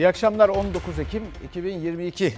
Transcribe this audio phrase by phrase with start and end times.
[0.00, 2.34] İyi akşamlar 19 Ekim 2022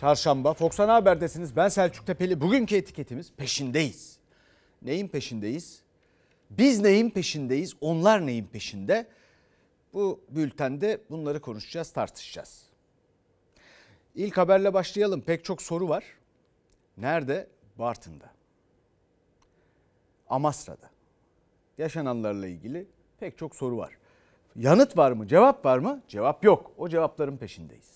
[0.00, 0.54] Çarşamba.
[0.54, 1.56] Fox Ana Haber'desiniz.
[1.56, 2.40] Ben Selçuk Tepeli.
[2.40, 4.18] Bugünkü etiketimiz peşindeyiz.
[4.82, 5.82] Neyin peşindeyiz?
[6.50, 7.74] Biz neyin peşindeyiz?
[7.80, 9.06] Onlar neyin peşinde?
[9.94, 12.62] Bu bültende bunları konuşacağız, tartışacağız.
[14.14, 15.20] İlk haberle başlayalım.
[15.20, 16.04] Pek çok soru var.
[16.96, 17.48] Nerede?
[17.78, 18.30] Bartın'da.
[20.28, 20.90] Amasra'da.
[21.78, 22.86] Yaşananlarla ilgili
[23.20, 23.99] pek çok soru var.
[24.56, 25.26] Yanıt var mı?
[25.28, 26.00] Cevap var mı?
[26.08, 26.72] Cevap yok.
[26.76, 27.90] O cevapların peşindeyiz.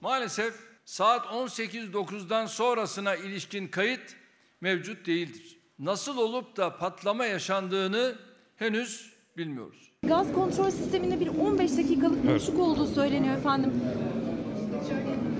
[0.00, 0.54] Maalesef
[0.84, 4.16] saat 18.09'dan sonrasına ilişkin kayıt
[4.60, 5.60] mevcut değildir.
[5.78, 8.14] Nasıl olup da patlama yaşandığını
[8.56, 9.92] henüz bilmiyoruz.
[10.06, 13.72] Gaz kontrol sisteminde bir 15 dakikalık boşluk olduğu söyleniyor efendim.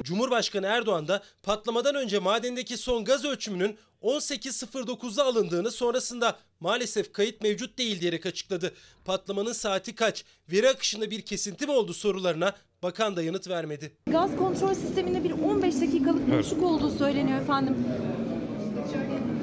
[0.05, 7.79] Cumhurbaşkanı Erdoğan da patlamadan önce madendeki son gaz ölçümünün 18.09'da alındığını sonrasında maalesef kayıt mevcut
[7.79, 8.75] değil diyerek açıkladı.
[9.05, 13.93] Patlamanın saati kaç, veri akışında bir kesinti mi oldu sorularına bakan da yanıt vermedi.
[14.07, 17.77] Gaz kontrol sisteminde bir 15 dakikalık boşluk olduğu söyleniyor efendim.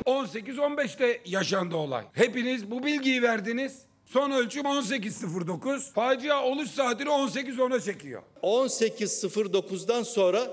[0.05, 2.03] 18-15'te yaşandı olay.
[2.13, 3.81] Hepiniz bu bilgiyi verdiniz.
[4.07, 5.91] Son ölçüm 18.09.
[5.93, 8.21] Facia oluş saatini 18.10'a çekiyor.
[8.43, 10.47] 18.09'dan sonra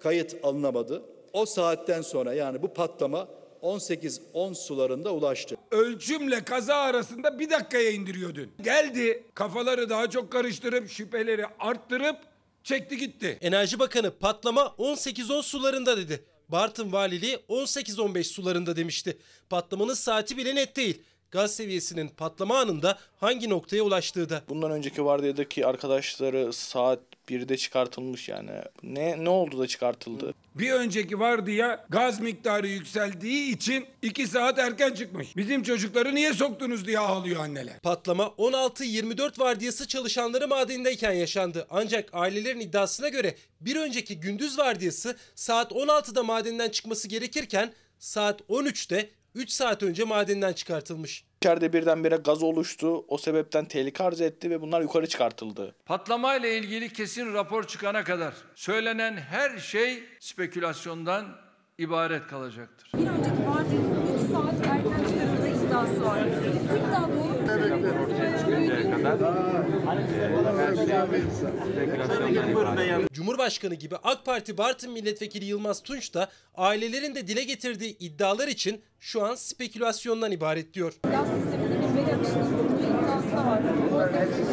[0.00, 1.02] kayıt alınamadı.
[1.32, 3.28] O saatten sonra yani bu patlama
[3.62, 5.56] 18.10 sularında ulaştı.
[5.70, 8.52] Ölçümle kaza arasında bir dakikaya indiriyor dün.
[8.62, 12.16] Geldi kafaları daha çok karıştırıp şüpheleri arttırıp
[12.64, 13.38] çekti gitti.
[13.40, 16.24] Enerji Bakanı patlama 18.10 sularında dedi.
[16.48, 19.18] Bartın Valiliği 18.15 sularında demişti.
[19.50, 21.02] Patlamanın saati bile net değil.
[21.30, 24.42] Gaz seviyesinin patlama anında hangi noktaya ulaştığı da.
[24.48, 26.98] Bundan önceki vardiyadaki arkadaşları saat
[27.28, 28.50] 1'de çıkartılmış yani.
[28.82, 30.34] Ne ne oldu da çıkartıldı?
[30.54, 35.36] Bir önceki vardiya gaz miktarı yükseldiği için 2 saat erken çıkmış.
[35.36, 37.80] Bizim çocukları niye soktunuz diye ağlıyor anneler.
[37.80, 41.66] Patlama 16-24 vardiyası çalışanları madendeyken yaşandı.
[41.70, 49.10] Ancak ailelerin iddiasına göre bir önceki gündüz vardiyası saat 16'da madenden çıkması gerekirken saat 13'te
[49.34, 51.24] 3 saat önce madenden çıkartılmış.
[51.42, 53.04] İçeride birdenbire gaz oluştu.
[53.08, 55.74] O sebepten tehlike arz etti ve bunlar yukarı çıkartıldı.
[55.86, 61.26] Patlamayla ilgili kesin rapor çıkana kadar söylenen her şey spekülasyondan
[61.78, 62.90] ibaret kalacaktır.
[62.94, 66.18] Bir önceki vardiyanın 3 saat erken çıkarıldığı iddiası var.
[66.26, 67.08] İddia
[67.70, 68.08] doğru.
[73.12, 78.80] Cumhurbaşkanı gibi AK Parti Bartın Milletvekili Yılmaz Tunç da ailelerin de dile getirdiği iddialar için
[79.00, 80.92] şu an spekülasyondan ibaret diyor.
[81.02, 83.60] Gaz sisteminde bir veri akışının kurduğu iddiası da var.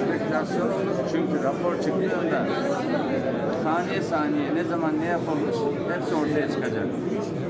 [0.06, 2.47] spekülasyon olur çünkü rapor çıktığında
[3.66, 5.56] saniye saniye ne zaman ne yapılmış
[5.96, 6.86] hepsi ortaya çıkacak.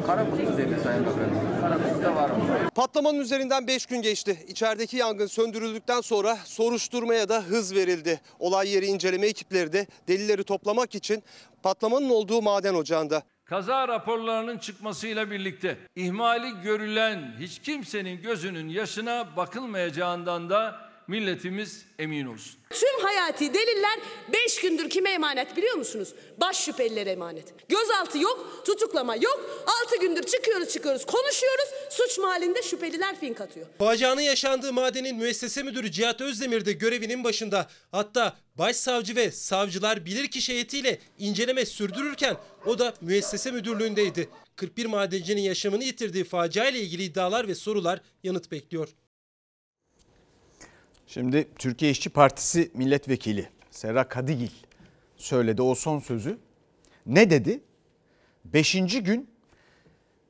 [0.05, 1.61] Kara kutu dedi Sayın Bakanım.
[1.61, 2.35] Kara kutuda var mı?
[2.75, 4.37] Patlamanın üzerinden 5 gün geçti.
[4.47, 8.21] İçerideki yangın söndürüldükten sonra soruşturmaya da hız verildi.
[8.39, 11.23] Olay yeri inceleme ekipleri de delilleri toplamak için
[11.63, 13.23] patlamanın olduğu maden ocağında.
[13.45, 22.59] Kaza raporlarının çıkmasıyla birlikte ihmali görülen hiç kimsenin gözünün yaşına bakılmayacağından da milletimiz emin olsun.
[22.69, 23.99] Tüm hayati deliller
[24.33, 26.13] 5 gündür kime emanet biliyor musunuz?
[26.37, 27.53] Baş şüphelilere emanet.
[27.69, 29.65] Gözaltı yok, tutuklama yok.
[29.85, 31.65] 6 gündür çıkıyoruz çıkıyoruz konuşuyoruz.
[31.89, 33.65] Suç mahallinde şüpheliler fink atıyor.
[33.79, 37.67] Facianın yaşandığı madenin müessese müdürü Cihat Özdemir de görevinin başında.
[37.91, 44.29] Hatta başsavcı ve savcılar bilirkişi heyetiyle inceleme sürdürürken o da müessese müdürlüğündeydi.
[44.55, 48.89] 41 madencinin yaşamını yitirdiği facia ile ilgili iddialar ve sorular yanıt bekliyor.
[51.07, 54.51] Şimdi Türkiye İşçi Partisi milletvekili Serra Kadigil
[55.17, 56.37] söyledi o son sözü.
[57.05, 57.61] Ne dedi?
[58.45, 59.29] Beşinci gün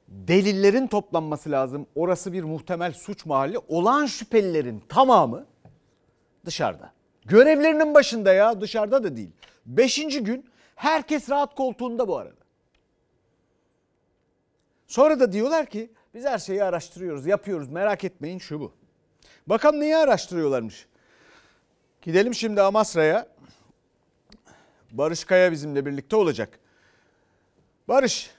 [0.07, 1.87] delillerin toplanması lazım.
[1.95, 3.57] Orası bir muhtemel suç mahalli.
[3.67, 5.45] Olan şüphelilerin tamamı
[6.45, 6.93] dışarıda.
[7.25, 9.31] Görevlerinin başında ya dışarıda da değil.
[9.65, 12.45] Beşinci gün herkes rahat koltuğunda bu arada.
[14.87, 18.71] Sonra da diyorlar ki biz her şeyi araştırıyoruz, yapıyoruz merak etmeyin şu bu.
[19.47, 20.85] Bakalım neyi araştırıyorlarmış.
[22.01, 23.27] Gidelim şimdi Amasra'ya.
[24.91, 26.59] Barış Kaya bizimle birlikte olacak.
[27.87, 28.31] Barış.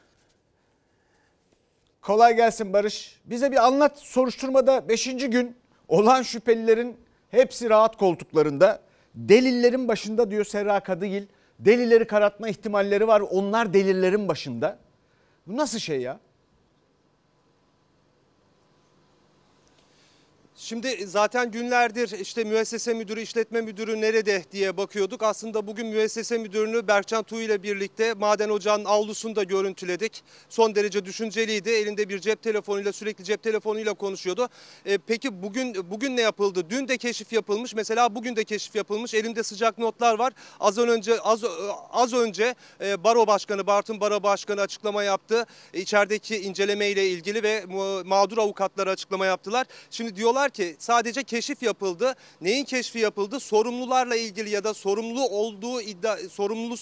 [2.03, 3.21] Kolay gelsin Barış.
[3.25, 5.05] Bize bir anlat soruşturmada 5.
[5.05, 5.57] gün
[5.89, 8.81] olan şüphelilerin hepsi rahat koltuklarında.
[9.15, 11.27] Delillerin başında diyor Serra Kadıgil.
[11.59, 13.21] Delilleri karartma ihtimalleri var.
[13.21, 14.79] Onlar delillerin başında.
[15.47, 16.21] Bu nasıl şey ya?
[20.59, 25.23] Şimdi zaten günlerdir işte müessese müdürü, işletme müdürü nerede diye bakıyorduk.
[25.23, 30.23] Aslında bugün müessese müdürünü Berkcan Tuğ ile birlikte maden ocağının avlusunda görüntüledik.
[30.49, 31.71] Son derece düşünceliydi.
[31.71, 34.49] Elinde bir cep telefonuyla sürekli cep telefonuyla konuşuyordu.
[34.87, 36.71] E, peki bugün bugün ne yapıldı?
[36.71, 37.75] Dün de keşif yapılmış.
[37.75, 39.15] Mesela bugün de keşif yapılmış.
[39.15, 40.33] Elimde sıcak notlar var.
[40.61, 41.45] Az önce az
[41.91, 45.47] az önce e, Baro Başkanı Bartın Baro Başkanı açıklama yaptı.
[45.75, 47.65] E, içerideki inceleme ile ilgili ve
[48.05, 49.67] mağdur avukatları açıklama yaptılar.
[49.91, 52.15] Şimdi diyorlar ki sadece keşif yapıldı.
[52.41, 53.41] Neyin keşfi yapıldı?
[53.41, 56.77] Sorumlularla ilgili ya da sorumlu olduğu iddia sorumlu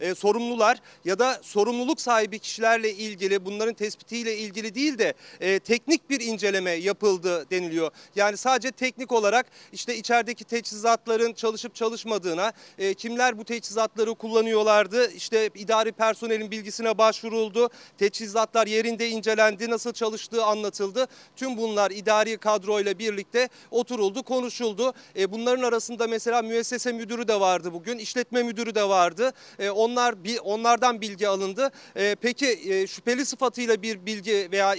[0.00, 6.10] e, sorumlular ya da sorumluluk sahibi kişilerle ilgili bunların tespitiyle ilgili değil de e, teknik
[6.10, 7.90] bir inceleme yapıldı deniliyor.
[8.16, 15.50] Yani sadece teknik olarak işte içerideki teçhizatların çalışıp çalışmadığına, e, kimler bu teçhizatları kullanıyorlardı, işte
[15.54, 21.06] idari personelin bilgisine başvuruldu, teçhizatlar yerinde incelendi, nasıl çalıştığı anlatıldı.
[21.36, 24.92] Tüm bunlar idari kadroyla birlikte oturuldu, konuşuldu.
[25.18, 29.32] E, bunların arasında mesela müessese müdürü de vardı bugün, işletme müdürü de vardı.
[29.58, 30.14] E, onlar
[30.44, 31.70] onlardan bilgi alındı.
[31.96, 34.74] E, peki e, şüpheli sıfatıyla bir bilgi veya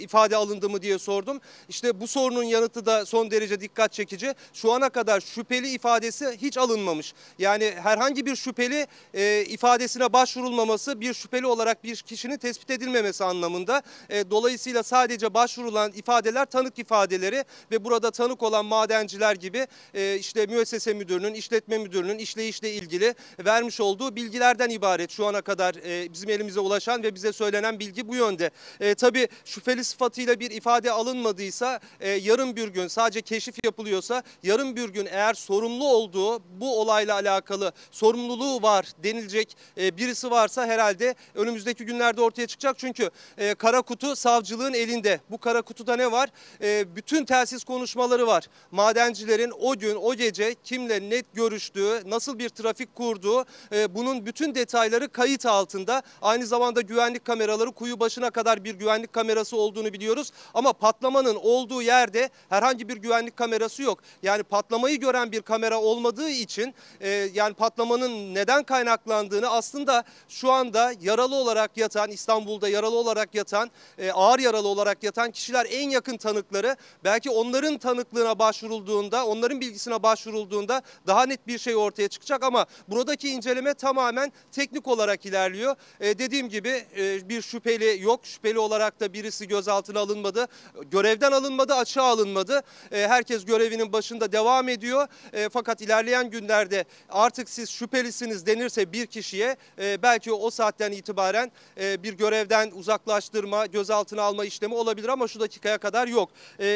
[0.00, 1.40] ifade alındı mı diye sordum.
[1.68, 4.34] İşte bu sorunun yanıtı da son derece dikkat çekici.
[4.52, 7.14] Şu ana kadar şüpheli ifadesi hiç alınmamış.
[7.38, 13.82] Yani herhangi bir şüpheli e, ifadesine başvurulmaması bir şüpheli olarak bir kişinin tespit edilmemesi anlamında.
[14.08, 20.46] E, dolayısıyla sadece başvurulan ifadeler tanık ifadeleri ve burada tanık olan madenciler gibi e, işte
[20.46, 23.14] müessese müdürünün, işletme müdürünün işleyişle ilgili
[23.44, 28.08] vermiş olduğu bilgilerden ibaret şu ana kadar e, bizim elimize ulaşan ve bize söylenen bilgi
[28.08, 28.50] bu yönde.
[28.80, 34.76] E, tabii şüpheli sıfatıyla bir ifade alınmadıysa e, yarın bir gün sadece keşif yapılıyorsa yarın
[34.76, 41.14] bir gün eğer sorumlu olduğu bu olayla alakalı sorumluluğu var denilecek e, birisi varsa herhalde
[41.34, 42.78] önümüzdeki günlerde ortaya çıkacak.
[42.78, 45.20] Çünkü e, kara kutu savcılığın elinde.
[45.30, 46.28] Bu kara kutuda ne var?
[46.62, 48.48] E, bütün telsiz konuşmaları var.
[48.70, 54.54] Madencilerin o gün o gece kimle net görüştüğü, nasıl bir trafik kurduğu e, bunun bütün
[54.54, 56.02] detayları kayıt altında.
[56.22, 60.32] Aynı zamanda güvenlik kameraları kuyu başına kadar bir güvenlik kamerası olduğunu biliyoruz.
[60.54, 63.98] Ama patlamanın olduğu yerde herhangi bir güvenlik kamerası yok.
[64.22, 70.92] Yani patlamayı gören bir kamera olmadığı için e, yani patlamanın neden kaynaklandığını aslında şu anda
[71.00, 76.16] yaralı olarak yatan İstanbul'da yaralı olarak yatan e, ağır yaralı olarak yatan kişiler en yakın
[76.16, 82.66] tanıkları belki onların tanıklığına başvurulduğunda onların bilgisine başvurulduğunda daha net bir şey ortaya çıkacak ama
[82.88, 85.76] buradaki inceleme tamamen teknik olarak ilerliyor.
[86.00, 88.26] E, dediğim gibi e, bir şüpheli yok.
[88.26, 90.48] Şüpheli olarak da birisi gözaltına alınmadı.
[90.90, 92.62] Görevden alınmadı, açığa alınmadı.
[92.92, 95.08] E, herkes görevinin başında devam ediyor.
[95.32, 101.52] E, fakat ilerleyen günlerde artık siz şüphelisiniz denirse bir kişiye e, belki o saatten itibaren
[101.80, 106.30] e, bir görevden uzaklaştırma, gözaltına alma işlemi olabilir ama şu dakikaya kadar yok.
[106.58, 106.66] E,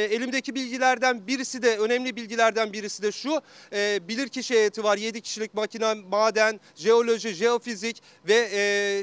[0.40, 3.40] elimdeki bilgilerden birisi de önemli bilgilerden birisi de şu.
[3.72, 4.98] E, bilirkişi heyeti var.
[4.98, 9.02] 7 kişilik makine, maden, jeoloji, jeofizik ve e,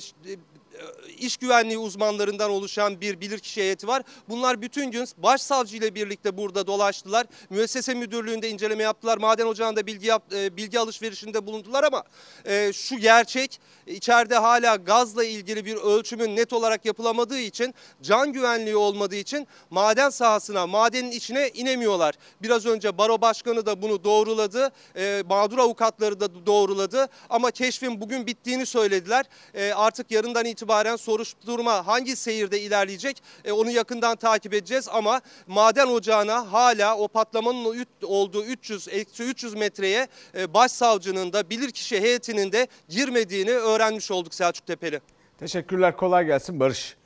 [1.18, 4.04] iş güvenliği uzmanlarından oluşan bir bilirkişi heyeti var.
[4.30, 7.26] Bunlar bütün gün başsavcı ile birlikte burada dolaştılar.
[7.50, 9.18] Müessese müdürlüğünde inceleme yaptılar.
[9.18, 12.04] Maden ocağında bilgi yap, e, bilgi alışverişinde bulundular ama
[12.46, 18.76] e, şu gerçek içeride hala gazla ilgili bir ölçümün net olarak yapılamadığı için can güvenliği
[18.76, 22.16] olmadığı için maden sahasına, madenin içine inemiyorlar.
[22.42, 24.72] Biraz önce baro başkanı da bunu doğruladı.
[24.96, 29.26] E, mağdur avukatları da doğruladı ama keşfin bugün bittiğini söylediler.
[29.54, 30.67] E, artık yarından itibaren
[30.98, 37.86] soruşturma hangi seyirde ilerleyecek e, onu yakından takip edeceğiz ama maden ocağına hala o patlamanın
[38.04, 40.08] olduğu 300 eksi 300 metreye
[40.38, 45.02] e, başsavcının da bilirkişi heyetinin de girmediğini öğrenmiş olduk Selçuk Tepeli.
[45.40, 46.98] Teşekkürler kolay gelsin Barış.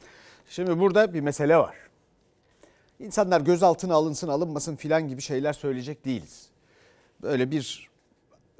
[0.49, 1.75] Şimdi burada bir mesele var.
[2.99, 6.49] İnsanlar gözaltına alınsın alınmasın filan gibi şeyler söyleyecek değiliz.
[7.21, 7.89] Böyle bir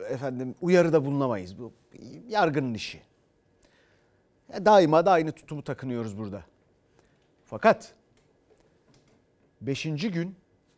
[0.10, 1.60] efendim uyarıda bulunamayız.
[1.60, 1.72] Bu
[2.28, 3.02] yargının işi.
[4.66, 6.44] Daima da aynı tutumu takınıyoruz burada.
[7.46, 7.94] Fakat
[9.62, 10.36] beşinci gün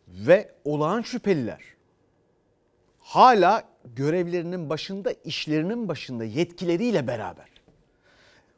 [0.08, 1.74] ve olağan şüpheliler
[3.04, 3.64] hala
[3.96, 7.48] görevlerinin başında, işlerinin başında yetkileriyle beraber.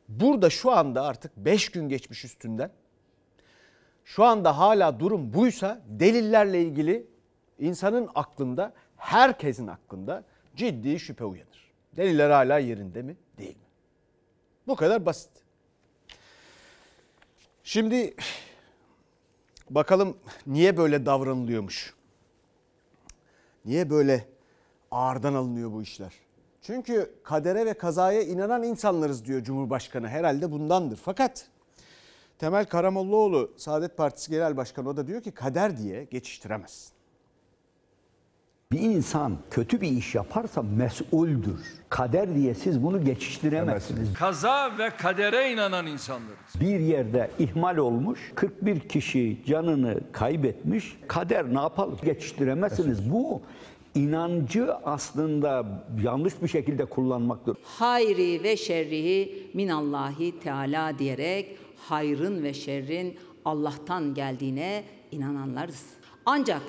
[0.10, 2.72] Burada şu anda artık beş gün geçmiş üstünden.
[4.06, 7.08] Şu anda hala durum buysa delillerle ilgili
[7.60, 10.24] insanın aklında, herkesin aklında
[10.56, 11.72] ciddi şüphe uyanır.
[11.98, 13.18] Deliller hala yerinde mi?
[13.38, 13.65] Değil mi?
[14.68, 15.32] Bu kadar basit.
[17.64, 18.16] Şimdi
[19.70, 20.18] bakalım
[20.48, 21.94] niye böyle davranılıyormuş?
[23.66, 24.28] Niye böyle
[24.92, 26.14] ağırdan alınıyor bu işler?
[26.62, 30.08] Çünkü kadere ve kazaya inanan insanlarız diyor Cumhurbaşkanı.
[30.08, 30.98] Herhalde bundandır.
[30.98, 31.48] Fakat
[32.40, 36.95] Temel Karamollaoğlu Saadet Partisi Genel Başkanı o da diyor ki kader diye geçiştiremezsin.
[38.72, 41.60] Bir insan kötü bir iş yaparsa mesuldür.
[41.90, 44.14] Kader diye siz bunu geçiştiremezsiniz.
[44.14, 46.60] Kaza ve kadere inanan insanlarız.
[46.60, 50.98] Bir yerde ihmal olmuş, 41 kişi canını kaybetmiş.
[51.08, 51.98] Kader ne yapalım?
[52.04, 53.12] Geçiştiremezsiniz.
[53.12, 53.42] Bu
[53.96, 55.66] inancı aslında
[56.04, 57.58] yanlış bir şekilde kullanmaktır.
[57.64, 65.84] hayri ve şerrihi minallahi teala diyerek hayrın ve şerrin Allah'tan geldiğine inananlarız.
[66.26, 66.62] Ancak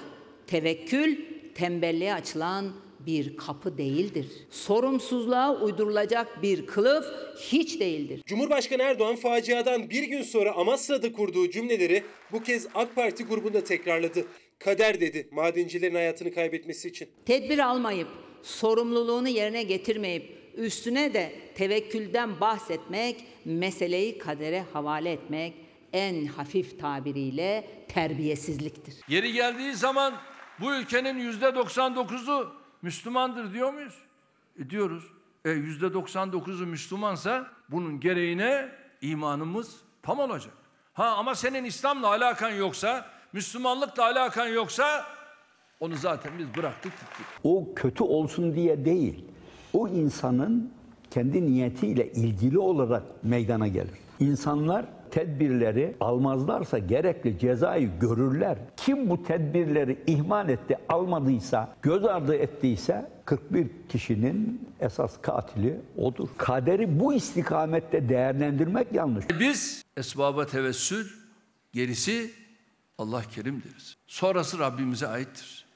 [0.47, 2.73] tevekkül tembelliğe açılan
[3.07, 4.27] bir kapı değildir.
[4.51, 7.07] Sorumsuzluğa uydurulacak bir kılıf
[7.41, 8.23] hiç değildir.
[8.27, 14.25] Cumhurbaşkanı Erdoğan faciadan bir gün sonra Amasra'da kurduğu cümleleri bu kez AK Parti grubunda tekrarladı.
[14.59, 17.09] Kader dedi madencilerin hayatını kaybetmesi için.
[17.27, 18.09] Tedbir almayıp,
[18.43, 25.55] sorumluluğunu yerine getirmeyip, üstüne de tevekkülden bahsetmek, meseleyi kadere havale etmek
[25.93, 28.95] en hafif tabiriyle terbiyesizliktir.
[29.09, 30.15] Yeri geldiği zaman
[30.61, 33.95] bu ülkenin yüzde 99'u Müslümandır diyor muyuz?
[34.59, 35.05] E diyoruz.
[35.45, 38.69] E yüzde 99'u Müslümansa bunun gereğine
[39.01, 40.53] imanımız tam olacak.
[40.95, 45.07] Ha ama senin İslam'la alakan yoksa, Müslümanlıkla alakan yoksa
[45.81, 47.27] onu zaten biz bıraktık gittik.
[47.45, 49.25] O kötü olsun diye değil.
[49.73, 50.73] O insanın
[51.11, 53.95] kendi niyetiyle ilgili olarak meydana gelir.
[54.21, 58.59] İnsanlar tedbirleri almazlarsa gerekli cezayı görürler.
[58.77, 66.29] Kim bu tedbirleri ihmal etti, almadıysa, göz ardı ettiyse 41 kişinin esas katili odur.
[66.37, 69.25] Kaderi bu istikamette değerlendirmek yanlış.
[69.41, 71.07] Biz esbaba tevessül,
[71.73, 72.31] gerisi
[72.99, 73.97] Allah kerim deriz.
[74.07, 75.67] Sonrası Rabbimize aittir.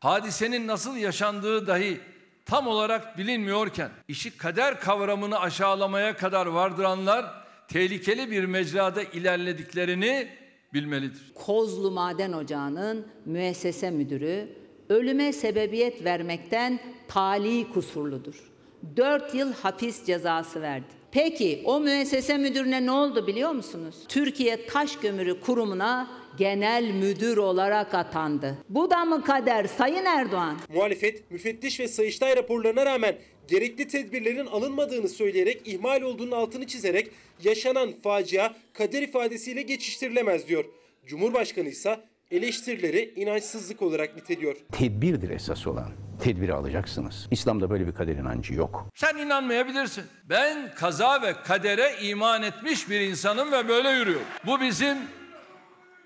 [0.00, 2.00] Hadisenin nasıl yaşandığı dahi
[2.46, 7.40] tam olarak bilinmiyorken işi kader kavramını aşağılamaya kadar vardıranlar
[7.72, 10.28] tehlikeli bir mecrada ilerlediklerini
[10.74, 11.32] bilmelidir.
[11.34, 14.48] Kozlu Maden Ocağı'nın müessese müdürü
[14.88, 18.50] ölüme sebebiyet vermekten tali kusurludur.
[18.96, 20.86] 4 yıl hapis cezası verdi.
[21.12, 23.96] Peki o müessese müdürüne ne oldu biliyor musunuz?
[24.08, 28.56] Türkiye Taş Kömürü Kurumu'na genel müdür olarak atandı.
[28.68, 30.56] Bu da mı kader Sayın Erdoğan?
[30.74, 33.16] Muhalefet, müfettiş ve sayıştay raporlarına rağmen
[33.50, 37.10] gerekli tedbirlerin alınmadığını söyleyerek ihmal olduğunun altını çizerek
[37.44, 40.64] yaşanan facia kader ifadesiyle geçiştirilemez diyor.
[41.06, 44.56] Cumhurbaşkanı ise eleştirileri inançsızlık olarak niteliyor.
[44.72, 45.92] Tedbirdir esas olan.
[46.22, 47.28] Tedbiri alacaksınız.
[47.30, 48.86] İslam'da böyle bir kader inancı yok.
[48.94, 50.04] Sen inanmayabilirsin.
[50.24, 54.26] Ben kaza ve kadere iman etmiş bir insanım ve böyle yürüyorum.
[54.46, 54.98] Bu bizim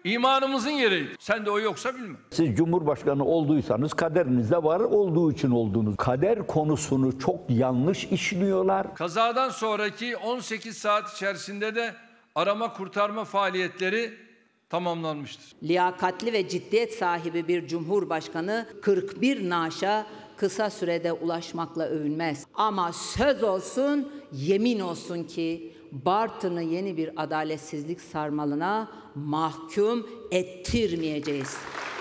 [0.04, 1.08] imanımızın gereği.
[1.18, 2.16] Sen de o yoksa bilme.
[2.30, 5.96] Siz Cumhurbaşkanı olduysanız kaderinizde var olduğu için oldunuz.
[5.96, 8.94] Kader konusunu çok yanlış işliyorlar.
[8.94, 11.94] Kazadan sonraki 18 saat içerisinde de
[12.34, 14.10] arama kurtarma faaliyetleri
[14.70, 15.52] tamamlanmıştır.
[15.62, 20.06] Liyakatli ve ciddiyet sahibi bir cumhurbaşkanı 41 naşa
[20.36, 22.46] kısa sürede ulaşmakla övünmez.
[22.54, 31.56] Ama söz olsun, yemin olsun ki Bartın'ı yeni bir adaletsizlik sarmalına mahkum ettirmeyeceğiz.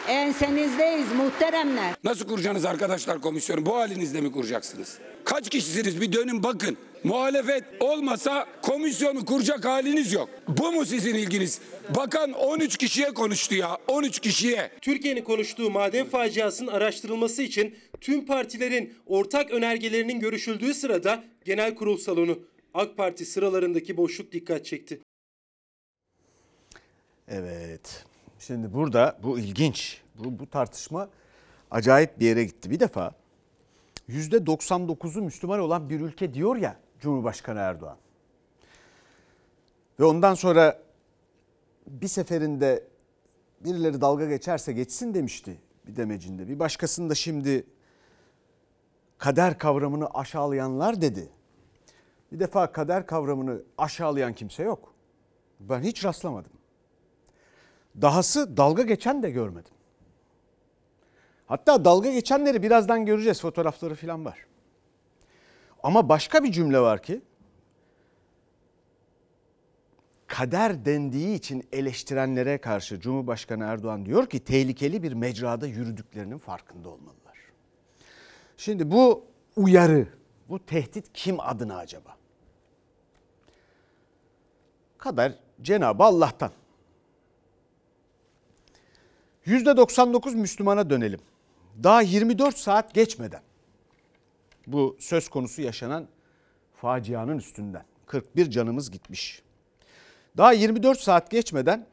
[0.08, 1.96] Ensenizdeyiz muhteremler.
[2.04, 3.66] Nasıl kuracaksınız arkadaşlar komisyonu?
[3.66, 5.00] Bu halinizde mi kuracaksınız?
[5.26, 6.02] Kaç kişisiniz?
[6.02, 6.78] Bir dönün bakın.
[7.04, 10.30] Muhalefet olmasa komisyonu kuracak haliniz yok.
[10.48, 11.62] Bu mu sizin ilginiz?
[11.96, 13.78] Bakan 13 kişiye konuştu ya.
[13.88, 14.72] 13 kişiye.
[14.82, 22.40] Türkiye'nin konuştuğu maden faciasının araştırılması için tüm partilerin ortak önergelerinin görüşüldüğü sırada genel kurul salonu
[22.74, 25.00] AK Parti sıralarındaki boşluk dikkat çekti.
[27.28, 28.06] Evet.
[28.40, 30.02] Şimdi burada bu ilginç.
[30.16, 31.10] Bu, bu tartışma
[31.72, 32.70] acayip bir yere gitti.
[32.70, 33.12] Bir defa
[34.10, 37.98] %99'u Müslüman olan bir ülke diyor ya Cumhurbaşkanı Erdoğan.
[40.00, 40.82] Ve ondan sonra
[41.88, 42.88] bir seferinde
[43.60, 46.48] birileri dalga geçerse geçsin demişti bir demecinde.
[46.48, 47.66] Bir başkasında şimdi
[49.18, 51.30] kader kavramını aşağılayanlar dedi.
[52.34, 54.94] Bir defa kader kavramını aşağılayan kimse yok.
[55.60, 56.52] Ben hiç rastlamadım.
[58.02, 59.74] Dahası dalga geçen de görmedim.
[61.46, 64.46] Hatta dalga geçenleri birazdan göreceğiz fotoğrafları falan var.
[65.84, 67.22] Ama başka bir cümle var ki
[70.28, 77.38] kader dendiği için eleştirenlere karşı Cumhurbaşkanı Erdoğan diyor ki tehlikeli bir mecrada yürüdüklerinin farkında olmalılar.
[78.58, 79.26] Şimdi bu
[79.56, 80.08] uyarı,
[80.50, 82.23] bu tehdit kim adına acaba?
[85.04, 86.52] Kader Cenab-ı Allah'tan.
[89.46, 91.20] %99 Müslümana dönelim.
[91.84, 93.42] Daha 24 saat geçmeden
[94.68, 96.08] bu söz konusu yaşanan
[96.82, 99.44] facianın üstünden 41 canımız gitmiş.
[100.38, 101.86] Daha 24 saat geçmeden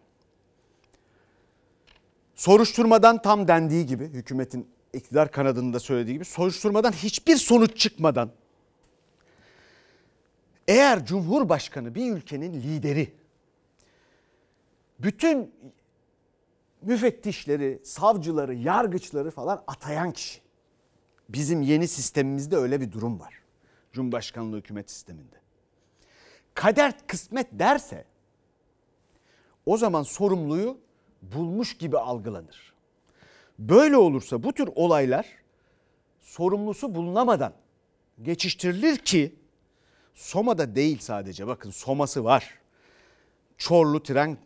[2.34, 8.30] soruşturmadan tam dendiği gibi hükümetin iktidar kanadının da söylediği gibi soruşturmadan hiçbir sonuç çıkmadan
[10.70, 13.14] eğer Cumhurbaşkanı bir ülkenin lideri
[14.98, 15.54] bütün
[16.82, 20.40] müfettişleri, savcıları, yargıçları falan atayan kişi.
[21.28, 23.34] Bizim yeni sistemimizde öyle bir durum var.
[23.92, 25.36] Cumhurbaşkanlığı hükümet sisteminde.
[26.54, 28.04] Kader kısmet derse
[29.66, 30.78] o zaman sorumluyu
[31.22, 32.72] bulmuş gibi algılanır.
[33.58, 35.26] Böyle olursa bu tür olaylar
[36.20, 37.52] sorumlusu bulunamadan
[38.22, 39.39] geçiştirilir ki
[40.14, 42.58] Soma'da değil sadece bakın Soma'sı var.
[43.58, 44.38] Çorlu tren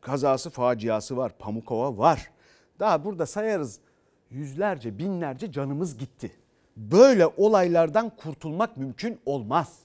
[0.00, 1.38] kazası faciası var.
[1.38, 2.30] Pamukova var.
[2.78, 3.80] Daha burada sayarız
[4.30, 6.32] yüzlerce binlerce canımız gitti.
[6.76, 9.78] Böyle olaylardan kurtulmak mümkün olmaz.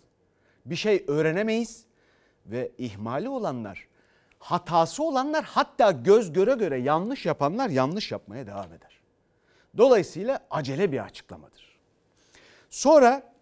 [0.65, 1.85] Bir şey öğrenemeyiz
[2.45, 3.87] ve ihmali olanlar,
[4.39, 8.99] hatası olanlar hatta göz göre göre yanlış yapanlar yanlış yapmaya devam eder.
[9.77, 11.79] Dolayısıyla acele bir açıklamadır.
[12.69, 13.34] Sonra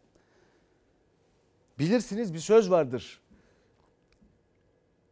[1.79, 3.21] bilirsiniz bir söz vardır.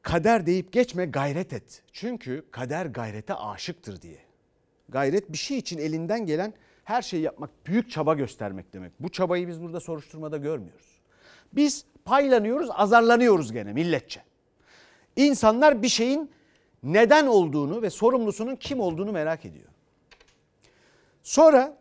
[0.01, 1.84] Kader deyip geçme gayret et.
[1.91, 4.20] Çünkü kader gayrete aşıktır diye.
[4.89, 6.53] Gayret bir şey için elinden gelen
[6.84, 8.91] her şeyi yapmak, büyük çaba göstermek demek.
[9.00, 11.00] Bu çabayı biz burada soruşturmada görmüyoruz.
[11.53, 14.24] Biz paylanıyoruz, azarlanıyoruz gene milletçe.
[15.15, 16.32] İnsanlar bir şeyin
[16.84, 19.68] neden olduğunu ve sorumlusunun kim olduğunu merak ediyor.
[21.24, 21.77] Sonra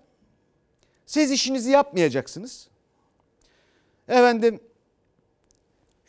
[1.07, 2.69] siz işinizi yapmayacaksınız.
[4.09, 4.61] Efendim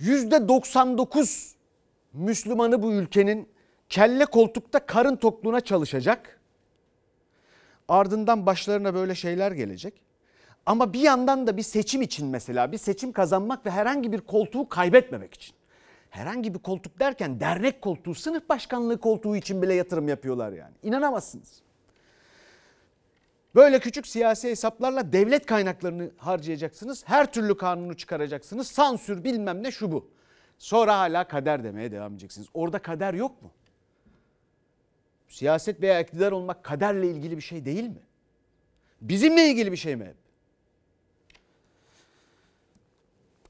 [0.01, 1.55] yüzde 99
[2.13, 3.47] Müslümanı bu ülkenin
[3.89, 6.39] kelle koltukta karın tokluğuna çalışacak.
[7.87, 10.01] Ardından başlarına böyle şeyler gelecek.
[10.65, 14.69] Ama bir yandan da bir seçim için mesela bir seçim kazanmak ve herhangi bir koltuğu
[14.69, 15.55] kaybetmemek için.
[16.09, 20.73] Herhangi bir koltuk derken dernek koltuğu, sınıf başkanlığı koltuğu için bile yatırım yapıyorlar yani.
[20.83, 21.61] İnanamazsınız.
[23.55, 27.03] Böyle küçük siyasi hesaplarla devlet kaynaklarını harcayacaksınız.
[27.07, 28.67] Her türlü kanunu çıkaracaksınız.
[28.67, 30.09] Sansür bilmem ne şu bu.
[30.57, 32.47] Sonra hala kader demeye devam edeceksiniz.
[32.53, 33.51] Orada kader yok mu?
[35.27, 38.01] Siyaset veya iktidar olmak kaderle ilgili bir şey değil mi?
[39.01, 40.13] Bizimle ilgili bir şey mi?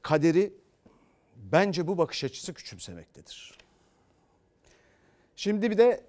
[0.02, 0.52] Kaderi
[1.36, 3.58] bence bu bakış açısı küçümsemektedir.
[5.36, 6.04] Şimdi bir de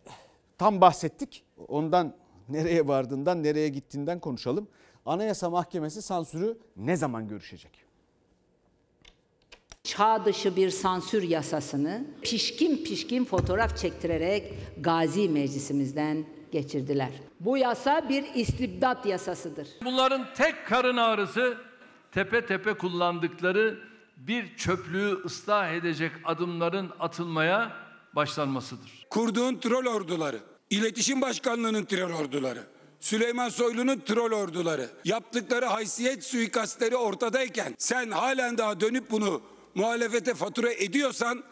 [0.58, 1.44] tam bahsettik.
[1.68, 2.16] Ondan
[2.50, 4.68] nereye vardığından nereye gittiğinden konuşalım.
[5.06, 7.84] Anayasa Mahkemesi sansürü ne zaman görüşecek?
[9.84, 17.12] çağ dışı bir sansür yasasını pişkin pişkin fotoğraf çektirerek Gazi Meclisimizden geçirdiler.
[17.40, 19.68] Bu yasa bir istibdat yasasıdır.
[19.86, 21.58] Bunların tek karın ağrısı
[22.12, 23.80] tepe tepe kullandıkları
[24.18, 27.72] bir çöplüğü ıslah edecek adımların atılmaya
[28.16, 29.06] başlanmasıdır.
[29.10, 30.40] Kurduğun troll orduları,
[30.74, 32.64] iletişim başkanlığının troll orduları,
[33.00, 39.42] Süleyman Soylu'nun troll orduları, yaptıkları haysiyet suikastleri ortadayken sen halen daha dönüp bunu
[39.76, 41.44] muhalefete fatura ediyorsan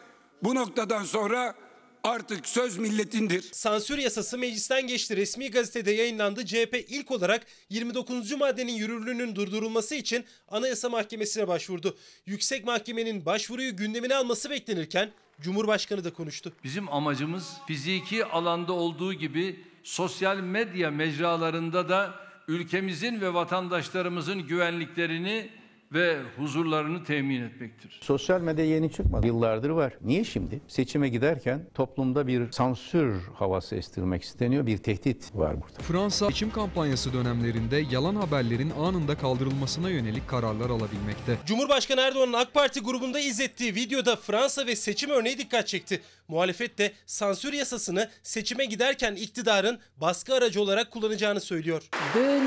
[0.43, 1.55] bu noktadan sonra
[2.03, 3.49] artık söz milletindir.
[3.51, 5.17] Sansür yasası meclisten geçti.
[5.17, 6.45] Resmi gazetede yayınlandı.
[6.45, 8.31] CHP ilk olarak 29.
[8.31, 11.97] maddenin yürürlüğünün durdurulması için Anayasa Mahkemesi'ne başvurdu.
[12.25, 16.51] Yüksek Mahkemenin başvuruyu gündemine alması beklenirken Cumhurbaşkanı da konuştu.
[16.63, 22.15] Bizim amacımız fiziki alanda olduğu gibi sosyal medya mecralarında da
[22.47, 25.49] ülkemizin ve vatandaşlarımızın güvenliklerini
[25.93, 27.99] ve huzurlarını temin etmektir.
[28.04, 29.27] Sosyal medya yeni çıkmadı.
[29.27, 29.93] Yıllardır var.
[30.01, 30.62] Niye şimdi?
[30.67, 34.65] Seçime giderken toplumda bir sansür havası estirmek isteniyor.
[34.65, 35.80] Bir tehdit var burada.
[35.84, 41.38] Fransa seçim kampanyası dönemlerinde yalan haberlerin anında kaldırılmasına yönelik kararlar alabilmekte.
[41.45, 46.01] Cumhurbaşkanı Erdoğan'ın AK Parti grubunda izlettiği videoda Fransa ve seçim örneği dikkat çekti.
[46.27, 51.89] Muhalefet de sansür yasasını seçime giderken iktidarın baskı aracı olarak kullanacağını söylüyor.
[52.15, 52.43] Dün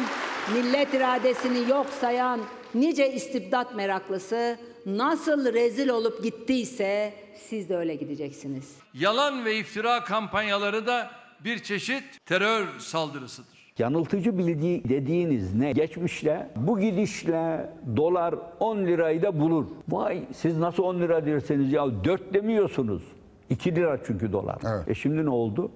[0.54, 2.40] millet iradesini yok sayan
[2.74, 8.76] nice istibdat meraklısı nasıl rezil olup gittiyse siz de öyle gideceksiniz.
[8.94, 11.10] Yalan ve iftira kampanyaları da
[11.44, 13.54] bir çeşit terör saldırısıdır.
[13.78, 15.72] Yanıltıcı bilgi dediğiniz ne?
[15.72, 19.66] Geçmişle bu gidişle dolar 10 lirayı da bulur.
[19.88, 23.02] Vay siz nasıl 10 lira derseniz ya 4 demiyorsunuz.
[23.50, 24.58] 2 lira çünkü dolar.
[24.86, 25.70] E şimdi ne oldu?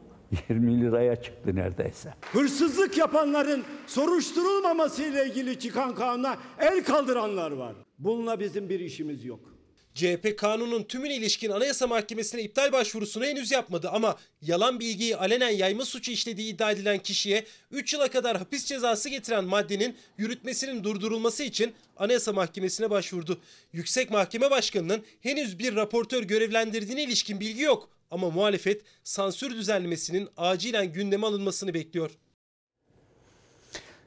[0.49, 2.15] 20 liraya çıktı neredeyse.
[2.33, 7.75] Hırsızlık yapanların soruşturulmaması ile ilgili çıkan kanuna el kaldıranlar var.
[7.99, 9.41] Bununla bizim bir işimiz yok.
[9.95, 15.85] CHP kanunun tümüne ilişkin Anayasa Mahkemesi'ne iptal başvurusunu henüz yapmadı ama yalan bilgiyi alenen yayma
[15.85, 21.73] suçu işlediği iddia edilen kişiye 3 yıla kadar hapis cezası getiren maddenin yürütmesinin durdurulması için
[21.97, 23.41] Anayasa Mahkemesi'ne başvurdu.
[23.73, 30.93] Yüksek Mahkeme Başkanı'nın henüz bir raportör görevlendirdiğine ilişkin bilgi yok ama muhalefet sansür düzenlemesinin acilen
[30.93, 32.11] gündeme alınmasını bekliyor.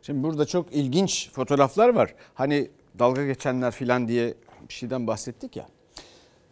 [0.01, 2.15] Şimdi burada çok ilginç fotoğraflar var.
[2.33, 4.33] Hani dalga geçenler filan diye
[4.69, 5.67] bir şeyden bahsettik ya.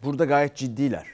[0.02, 1.06] Burada gayet ciddiler.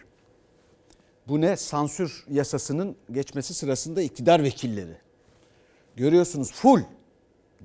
[1.29, 1.57] Bu ne?
[1.57, 4.96] Sansür yasasının geçmesi sırasında iktidar vekilleri.
[5.96, 6.83] Görüyorsunuz full,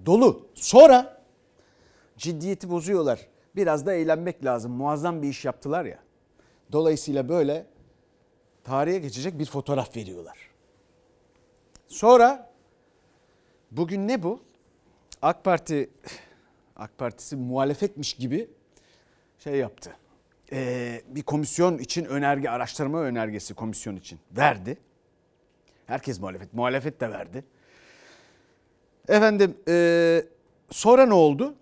[0.05, 0.47] dolu.
[0.55, 1.21] Sonra
[2.17, 3.19] ciddiyeti bozuyorlar.
[3.55, 4.71] Biraz da eğlenmek lazım.
[4.71, 5.99] Muazzam bir iş yaptılar ya.
[6.71, 7.65] Dolayısıyla böyle
[8.63, 10.37] tarihe geçecek bir fotoğraf veriyorlar.
[11.87, 12.51] Sonra
[13.71, 14.41] bugün ne bu?
[15.21, 15.89] AK Parti
[16.75, 18.49] AK Partisi muhalefetmiş gibi
[19.39, 19.95] şey yaptı.
[20.51, 24.77] Ee, bir komisyon için önerge, araştırma önergesi komisyon için verdi.
[25.85, 27.43] Herkes muhalefet, muhalefet de verdi.
[29.07, 30.25] Efendim ee,
[30.71, 31.55] sonra ne oldu?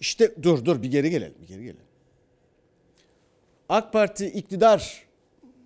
[0.00, 1.86] İşte dur dur bir geri gelelim, bir geri gelelim.
[3.68, 5.09] AK Parti iktidar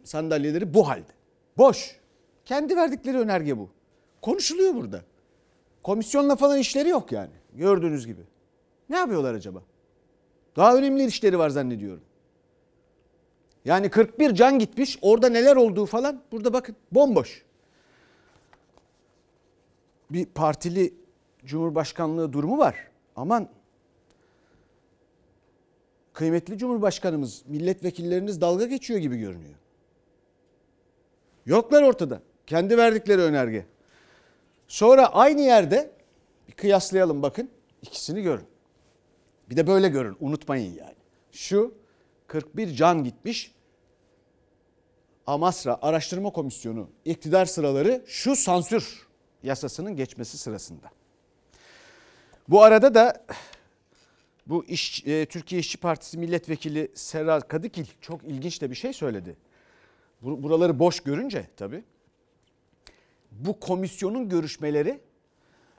[0.04, 1.12] sandalyeleri bu halde.
[1.58, 2.00] Boş.
[2.44, 3.70] Kendi verdikleri önerge bu.
[4.22, 5.02] Konuşuluyor burada.
[5.82, 7.32] Komisyonla falan işleri yok yani.
[7.54, 8.20] Gördüğünüz gibi.
[8.90, 9.62] Ne yapıyorlar acaba?
[10.56, 12.02] Daha önemli işleri var zannediyorum.
[13.64, 14.98] Yani 41 can gitmiş.
[15.02, 16.20] Orada neler olduğu falan.
[16.32, 17.44] Burada bakın bomboş.
[20.10, 20.94] Bir partili
[21.44, 22.88] cumhurbaşkanlığı durumu var.
[23.16, 23.48] Aman
[26.12, 29.54] kıymetli cumhurbaşkanımız, milletvekilleriniz dalga geçiyor gibi görünüyor.
[31.46, 32.22] Yoklar ortada.
[32.46, 33.66] Kendi verdikleri önerge.
[34.68, 35.90] Sonra aynı yerde
[36.48, 37.50] bir kıyaslayalım bakın.
[37.82, 38.46] ikisini görün.
[39.50, 40.16] Bir de böyle görün.
[40.20, 40.94] Unutmayın yani.
[41.32, 41.74] Şu
[42.26, 43.54] 41 can gitmiş.
[45.26, 49.06] Amasra Araştırma Komisyonu iktidar sıraları şu sansür
[49.42, 50.90] yasasının geçmesi sırasında.
[52.48, 53.24] Bu arada da
[54.46, 59.36] bu iş, e, Türkiye İşçi Partisi milletvekili Serra Kadıkil çok ilginç de bir şey söyledi.
[60.24, 61.84] Buraları boş görünce tabii
[63.30, 65.00] bu komisyonun görüşmeleri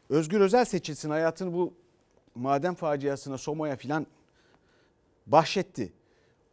[0.10, 1.74] Özgür Özel seçilsin hayatını bu
[2.36, 4.08] maden faciasına Soma'ya filan
[5.28, 5.94] bahşetti.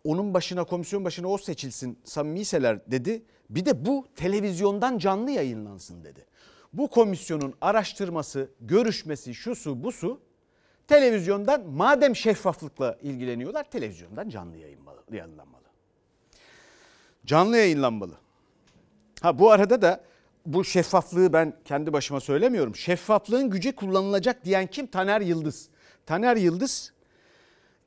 [0.05, 3.23] Onun başına komisyon başına o seçilsin samimiyseler dedi.
[3.51, 6.27] Bir de bu televizyondan canlı yayınlansın dedi.
[6.73, 10.21] Bu komisyonun araştırması, görüşmesi, şusu busu
[10.89, 14.57] televizyondan madem şeffaflıkla ilgileniyorlar televizyondan canlı
[15.11, 15.62] yayınlanmalı.
[17.27, 18.15] Canlı yayınlanmalı.
[19.21, 20.05] Ha bu arada da
[20.47, 22.77] bu şeffaflığı ben kendi başıma söylemiyorum.
[22.77, 24.87] Şeffaflığın gücü kullanılacak diyen kim?
[24.87, 25.69] Taner Yıldız.
[26.07, 26.93] Taner Yıldız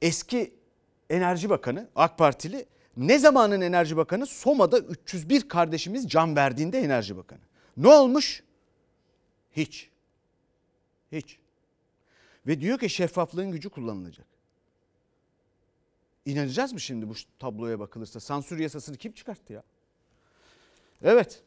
[0.02, 0.54] eski
[1.10, 2.65] Enerji Bakanı, AK Partili.
[2.98, 4.26] Ne zamanın Enerji Bakanı?
[4.26, 7.39] Soma'da 301 kardeşimiz can verdiğinde Enerji Bakanı.
[7.78, 8.43] Ne olmuş?
[9.52, 9.89] Hiç.
[11.12, 11.38] Hiç.
[12.48, 14.28] Ve diyor ki şeffaflığın gücü kullanılacak.
[16.25, 18.19] İnanacağız mı şimdi bu tabloya bakılırsa?
[18.19, 19.63] Sansür yasasını kim çıkarttı ya?
[21.03, 21.43] Evet.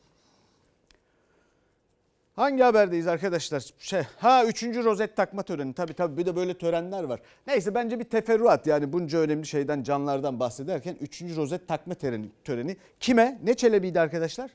[2.37, 3.65] Hangi haberdeyiz arkadaşlar?
[3.79, 5.75] Şey, ha üçüncü rozet takma töreni.
[5.75, 7.21] Tabii tabii bir de böyle törenler var.
[7.47, 12.29] Neyse bence bir teferruat yani bunca önemli şeyden canlardan bahsederken üçüncü rozet takma töreni.
[12.45, 12.77] töreni.
[13.01, 13.41] Kime?
[13.43, 14.51] Ne Çelebi'ydi arkadaşlar?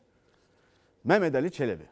[1.04, 1.84] Mehmet Ali Çelebi.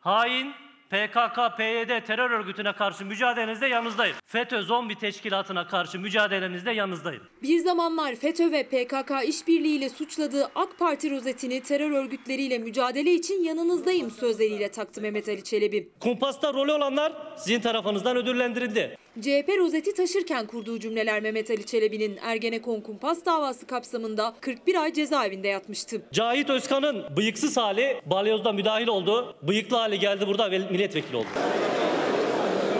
[0.00, 4.16] Hain PKK, PYD terör örgütüne karşı mücadelenizde yanınızdayım.
[4.26, 7.22] FETÖ zombi teşkilatına karşı mücadelenizde yanınızdayım.
[7.42, 14.10] Bir zamanlar FETÖ ve PKK işbirliğiyle suçladığı AK Parti rozetini terör örgütleriyle mücadele için yanınızdayım
[14.10, 15.88] sözleriyle taktı Mehmet Ali Çelebi.
[16.00, 18.96] Kumpasta rolü olanlar sizin tarafınızdan ödüllendirildi.
[19.20, 25.48] CHP rozeti taşırken kurduğu cümleler Mehmet Ali Çelebi'nin Ergenekon kumpas davası kapsamında 41 ay cezaevinde
[25.48, 26.02] yatmıştı.
[26.12, 29.36] Cahit Özkan'ın bıyıksız hali balyozda müdahil oldu.
[29.42, 30.50] Bıyıklı hali geldi burada
[30.84, 31.26] milletvekili oldu.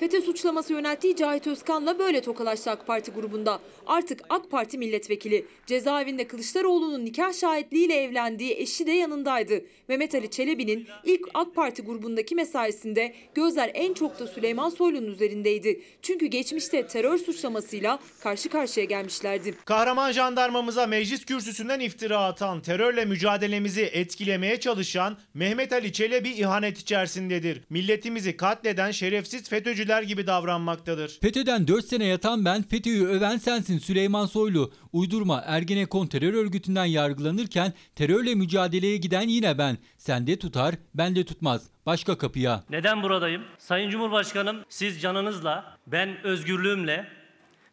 [0.01, 3.59] FETÖ suçlaması yönelttiği Cahit Özkan'la böyle tokalaştı AK Parti grubunda.
[3.87, 5.47] Artık AK Parti milletvekili.
[5.67, 9.65] Cezaevinde Kılıçdaroğlu'nun nikah şahitliğiyle evlendiği eşi de yanındaydı.
[9.89, 15.81] Mehmet Ali Çelebi'nin ilk AK Parti grubundaki mesaisinde gözler en çok da Süleyman Soylu'nun üzerindeydi.
[16.03, 19.55] Çünkü geçmişte terör suçlamasıyla karşı karşıya gelmişlerdi.
[19.65, 27.63] Kahraman jandarmamıza meclis kürsüsünden iftira atan, terörle mücadelemizi etkilemeye çalışan Mehmet Ali Çelebi ihanet içerisindedir.
[27.71, 31.19] Milletimizi katleden şerefsiz FETÖ'cüler gibi davranmaktadır.
[31.21, 34.73] FETÖ'den 4 sene yatan ben, FETÖ'yü öven sensin Süleyman Soylu.
[34.93, 39.79] Uydurma Ergenekon terör örgütünden yargılanırken terörle mücadeleye giden yine ben.
[39.99, 41.63] Sende tutar, bende tutmaz.
[41.87, 42.65] Başka kapıya.
[42.71, 43.43] Neden buradayım?
[43.59, 47.09] Sayın Cumhurbaşkanım siz canınızla, ben özgürlüğümle,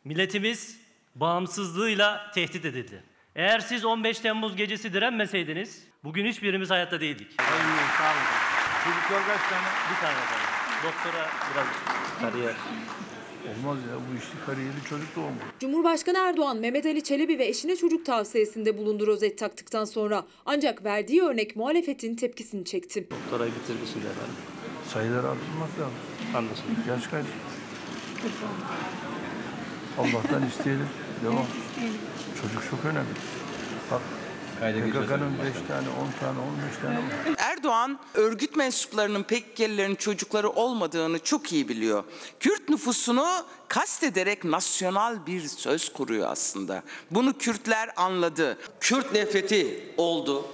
[0.06, 0.78] milletimiz
[1.16, 3.04] bağımsızlığıyla tehdit edildi.
[3.36, 7.40] Eğer siz 15 Temmuz gecesi direnmeseydiniz bugün hiçbirimiz hayatta değildik.
[7.40, 7.46] Bey,
[7.98, 8.52] sağ olun.
[8.84, 9.68] Çocuklar kaç tane?
[9.92, 10.48] Bir tane efendim.
[10.84, 11.68] Doktora biraz
[12.22, 12.56] kariyer.
[13.49, 15.36] Olmaz ya bu işte kariyerli çocuk doğumu.
[15.60, 20.25] Cumhurbaşkanı Erdoğan, Mehmet Ali Çelebi ve eşine çocuk tavsiyesinde bulundu rozet taktıktan sonra.
[20.45, 23.08] Ancak verdiği örnek muhalefetin tepkisini çekti.
[23.12, 24.36] Doktora bitirdi şimdi efendim.
[24.88, 25.93] Sayılar artırmak lazım.
[26.36, 26.89] Anlaşıldı.
[26.89, 27.25] Yaş kaç?
[29.97, 30.88] Allah'tan isteyelim.
[31.23, 31.45] Devam.
[32.41, 33.10] Çocuk çok önemli.
[33.91, 34.01] Bak
[34.62, 37.00] PKK'nın 5 tane, 10 tane, 15 tane.
[37.38, 42.04] Erdoğan örgüt mensuplarının PKK'lilerin çocukları olmadığını çok iyi biliyor.
[42.39, 43.28] Kürt nüfusunu
[43.67, 46.84] kastederek nasyonal bir söz kuruyor aslında.
[47.12, 48.58] Bunu Kürtler anladı.
[48.80, 50.45] Kürt nefreti oldu.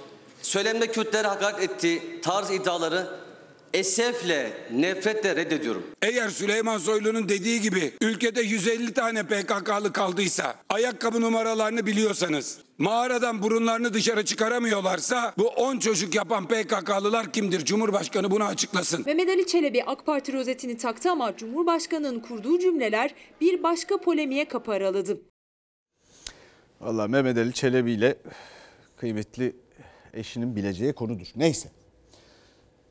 [0.42, 2.20] Söylemde Kürtlere hakaret etti.
[2.22, 3.27] Tarz iddiaları
[3.74, 5.82] esefle, nefretle reddediyorum.
[6.02, 13.94] Eğer Süleyman Soylu'nun dediği gibi ülkede 150 tane PKK'lı kaldıysa, ayakkabı numaralarını biliyorsanız, mağaradan burunlarını
[13.94, 17.64] dışarı çıkaramıyorlarsa bu 10 çocuk yapan PKK'lılar kimdir?
[17.64, 19.02] Cumhurbaşkanı bunu açıklasın.
[19.06, 24.72] Mehmet Ali Çelebi AK Parti rozetini taktı ama Cumhurbaşkanı'nın kurduğu cümleler bir başka polemiğe kapı
[24.72, 25.20] araladı.
[26.80, 28.18] Valla Mehmet Ali Çelebi ile
[28.96, 29.56] kıymetli
[30.14, 31.26] eşinin bileceği konudur.
[31.36, 31.68] Neyse.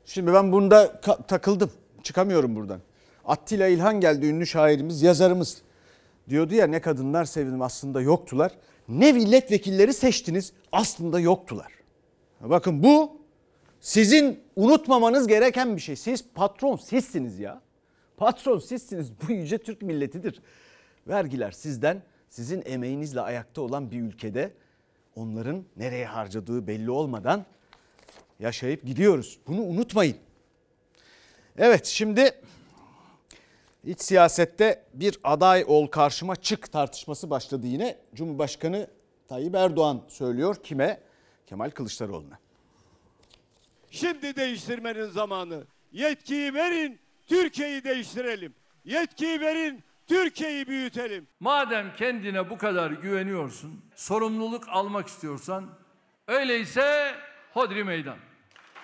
[0.08, 1.70] Şimdi ben bunda takıldım.
[2.02, 2.80] Çıkamıyorum buradan.
[3.24, 5.62] Attila İlhan geldi ünlü şairimiz, yazarımız.
[6.28, 8.52] Diyordu ya ne kadınlar sevdim aslında yoktular.
[8.88, 11.72] Ne milletvekilleri seçtiniz aslında yoktular.
[12.40, 13.20] Bakın bu
[13.80, 15.96] sizin unutmamanız gereken bir şey.
[15.96, 17.60] Siz patron sizsiniz ya.
[18.16, 19.12] Patron sizsiniz.
[19.28, 20.42] Bu yüce Türk milletidir.
[21.08, 24.52] Vergiler sizden, sizin emeğinizle ayakta olan bir ülkede
[25.16, 27.44] onların nereye harcadığı belli olmadan
[28.38, 29.38] yaşayıp gidiyoruz.
[29.46, 30.16] Bunu unutmayın.
[31.58, 32.32] Evet şimdi
[33.84, 37.98] iç siyasette bir aday ol karşıma çık tartışması başladı yine.
[38.14, 38.90] Cumhurbaşkanı
[39.28, 41.00] Tayyip Erdoğan söylüyor kime?
[41.46, 42.38] Kemal Kılıçdaroğlu'na.
[43.90, 45.64] Şimdi değiştirmenin zamanı.
[45.92, 48.54] Yetkiyi verin, Türkiye'yi değiştirelim.
[48.84, 51.28] Yetkiyi verin, Türkiye'yi büyütelim.
[51.40, 55.70] Madem kendine bu kadar güveniyorsun, sorumluluk almak istiyorsan,
[56.26, 57.14] öyleyse
[57.58, 58.16] hodri meydan.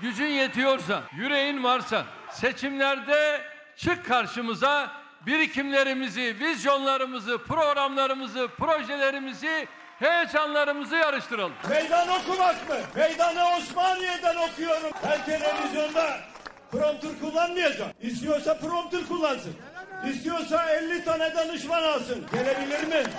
[0.01, 3.41] Gücün yetiyorsa, yüreğin varsa, seçimlerde
[3.77, 4.91] çık karşımıza,
[5.27, 11.53] birikimlerimizi, vizyonlarımızı, programlarımızı, projelerimizi, heyecanlarımızı yarıştıralım.
[11.71, 12.77] Meydan okumak mı?
[12.97, 14.91] Meydanı Osmaniye'den okuyorum.
[15.05, 16.17] Ben televizyonda
[16.73, 17.93] prompter kullanmayacağım.
[18.01, 19.57] İstiyorsa prompter kullansın.
[20.11, 22.27] İstiyorsa 50 tane danışman alsın.
[22.33, 23.11] Gelebilir mi?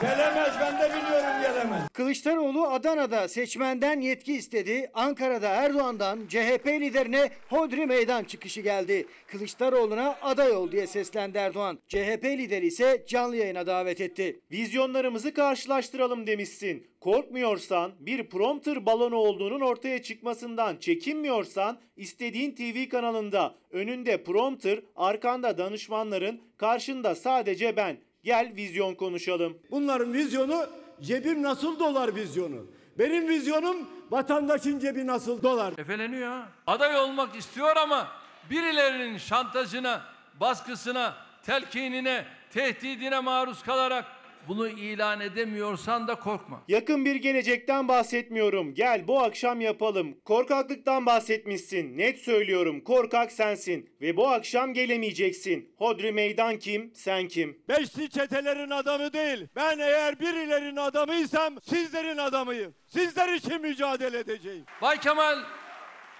[0.00, 1.82] Gelemez ben de biliyorum gelemez.
[1.92, 4.90] Kılıçdaroğlu Adana'da seçmenden yetki istedi.
[4.94, 9.06] Ankara'da Erdoğan'dan CHP liderine hodri meydan çıkışı geldi.
[9.26, 11.78] Kılıçdaroğlu'na aday ol diye seslendi Erdoğan.
[11.88, 14.40] CHP lideri ise canlı yayına davet etti.
[14.50, 16.86] Vizyonlarımızı karşılaştıralım demişsin.
[17.00, 26.40] Korkmuyorsan, bir prompter balonu olduğunun ortaya çıkmasından çekinmiyorsan, istediğin TV kanalında önünde prompter, arkanda danışmanların,
[26.56, 27.96] karşında sadece ben.
[28.24, 29.58] Gel vizyon konuşalım.
[29.70, 30.66] Bunların vizyonu
[31.00, 32.66] cebim nasıl dolar vizyonu.
[32.98, 35.78] Benim vizyonum vatandaşın cebi nasıl dolar.
[35.78, 36.42] Efeleniyor.
[36.66, 38.08] Aday olmak istiyor ama
[38.50, 40.02] birilerinin şantajına,
[40.40, 44.04] baskısına, telkinine, tehdidine maruz kalarak
[44.48, 46.62] bunu ilan edemiyorsan da korkma.
[46.68, 48.74] Yakın bir gelecekten bahsetmiyorum.
[48.74, 50.20] Gel bu akşam yapalım.
[50.24, 51.98] Korkaklıktan bahsetmişsin.
[51.98, 52.80] Net söylüyorum.
[52.80, 53.90] Korkak sensin.
[54.00, 55.74] Ve bu akşam gelemeyeceksin.
[55.78, 56.94] Hodri meydan kim?
[56.94, 57.62] Sen kim?
[57.68, 59.46] Beşli çetelerin adamı değil.
[59.56, 62.74] Ben eğer birilerin adamıysam sizlerin adamıyım.
[62.86, 64.64] Sizler için mücadele edeceğim.
[64.82, 65.38] Bay Kemal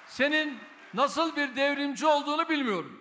[0.06, 0.58] senin
[0.94, 3.00] nasıl bir devrimci olduğunu bilmiyorum.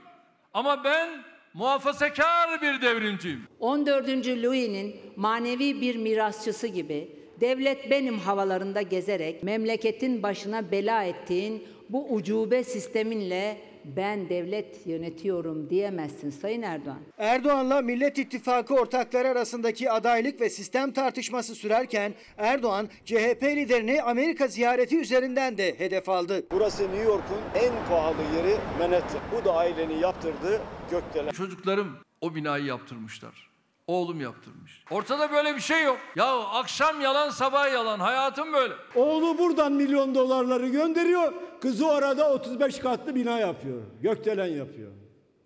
[0.54, 3.42] Ama ben muhafazakar bir devrimciyim.
[3.60, 4.08] 14.
[4.28, 7.10] Louis'nin manevi bir mirasçısı gibi
[7.42, 16.30] devlet benim havalarında gezerek memleketin başına bela ettiğin bu ucube sisteminle ben devlet yönetiyorum diyemezsin
[16.30, 17.00] Sayın Erdoğan.
[17.18, 24.98] Erdoğan'la Millet İttifakı ortakları arasındaki adaylık ve sistem tartışması sürerken Erdoğan CHP liderini Amerika ziyareti
[24.98, 26.46] üzerinden de hedef aldı.
[26.52, 29.22] Burası New York'un en pahalı yeri Manhattan.
[29.32, 30.62] Bu da ailenin yaptırdığı
[30.94, 31.32] gökdelen.
[31.32, 33.50] Çocuklarım o binayı yaptırmışlar.
[33.88, 34.84] Oğlum yaptırmış.
[34.92, 36.00] Ortada böyle bir şey yok.
[36.16, 38.74] Ya akşam yalan sabah yalan hayatım böyle.
[38.96, 41.34] Oğlu buradan milyon dolarları gönderiyor.
[41.62, 43.82] Kızı orada 35 katlı bina yapıyor.
[44.02, 44.92] Gökdelen yapıyor.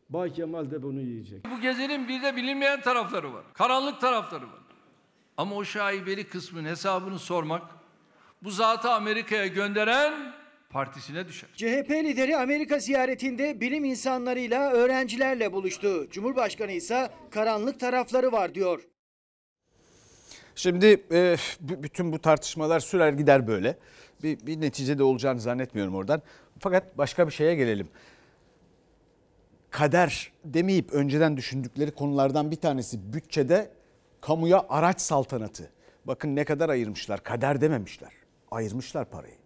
[0.09, 1.45] Bay Kemal de bunu yiyecek.
[1.55, 3.43] Bu gezinin bir de bilinmeyen tarafları var.
[3.53, 4.59] Karanlık tarafları var.
[5.37, 7.61] Ama o şaibeli kısmın hesabını sormak
[8.43, 10.33] bu zatı Amerika'ya gönderen
[10.69, 11.49] partisine düşer.
[11.53, 16.09] CHP lideri Amerika ziyaretinde bilim insanlarıyla, öğrencilerle buluştu.
[16.11, 18.87] Cumhurbaşkanı ise karanlık tarafları var diyor.
[20.55, 23.77] Şimdi e, bütün bu tartışmalar sürer gider böyle.
[24.23, 26.21] Bir, bir neticede olacağını zannetmiyorum oradan.
[26.59, 27.87] Fakat başka bir şeye gelelim.
[29.69, 33.71] Kader demeyip önceden düşündükleri konulardan bir tanesi bütçede
[34.21, 35.71] kamuya araç saltanatı.
[36.05, 37.23] Bakın ne kadar ayırmışlar.
[37.23, 38.11] Kader dememişler.
[38.51, 39.36] Ayırmışlar parayı.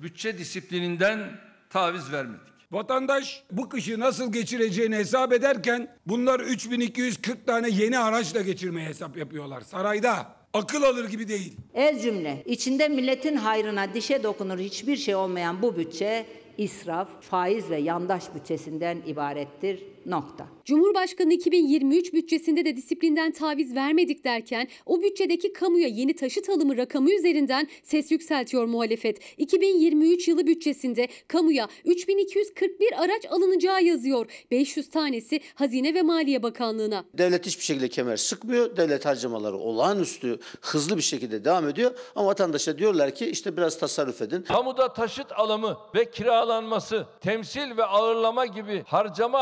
[0.00, 1.30] Bütçe disiplininden
[1.70, 2.54] taviz vermedik.
[2.72, 9.60] Vatandaş bu kışı nasıl geçireceğini hesap ederken bunlar 3240 tane yeni araçla geçirmeye hesap yapıyorlar
[9.60, 10.26] sarayda.
[10.52, 11.56] Akıl alır gibi değil.
[11.74, 16.26] Ez cümle, içinde milletin hayrına dişe dokunur hiçbir şey olmayan bu bütçe
[16.58, 19.82] israf, faiz ve yandaş bütçesinden ibarettir.
[20.06, 20.46] Nokta.
[20.64, 27.12] Cumhurbaşkanı 2023 bütçesinde de disiplinden taviz vermedik derken o bütçedeki kamuya yeni taşıt alımı rakamı
[27.12, 29.20] üzerinden ses yükseltiyor muhalefet.
[29.38, 34.26] 2023 yılı bütçesinde kamuya 3241 araç alınacağı yazıyor.
[34.50, 37.04] 500 tanesi Hazine ve Maliye Bakanlığı'na.
[37.18, 38.76] Devlet hiçbir şekilde kemer sıkmıyor.
[38.76, 41.90] Devlet harcamaları olağanüstü hızlı bir şekilde devam ediyor.
[42.16, 44.42] Ama vatandaşa diyorlar ki işte biraz tasarruf edin.
[44.42, 49.38] Kamuda taşıt alımı ve kiralanması, temsil ve ağırlama gibi harcama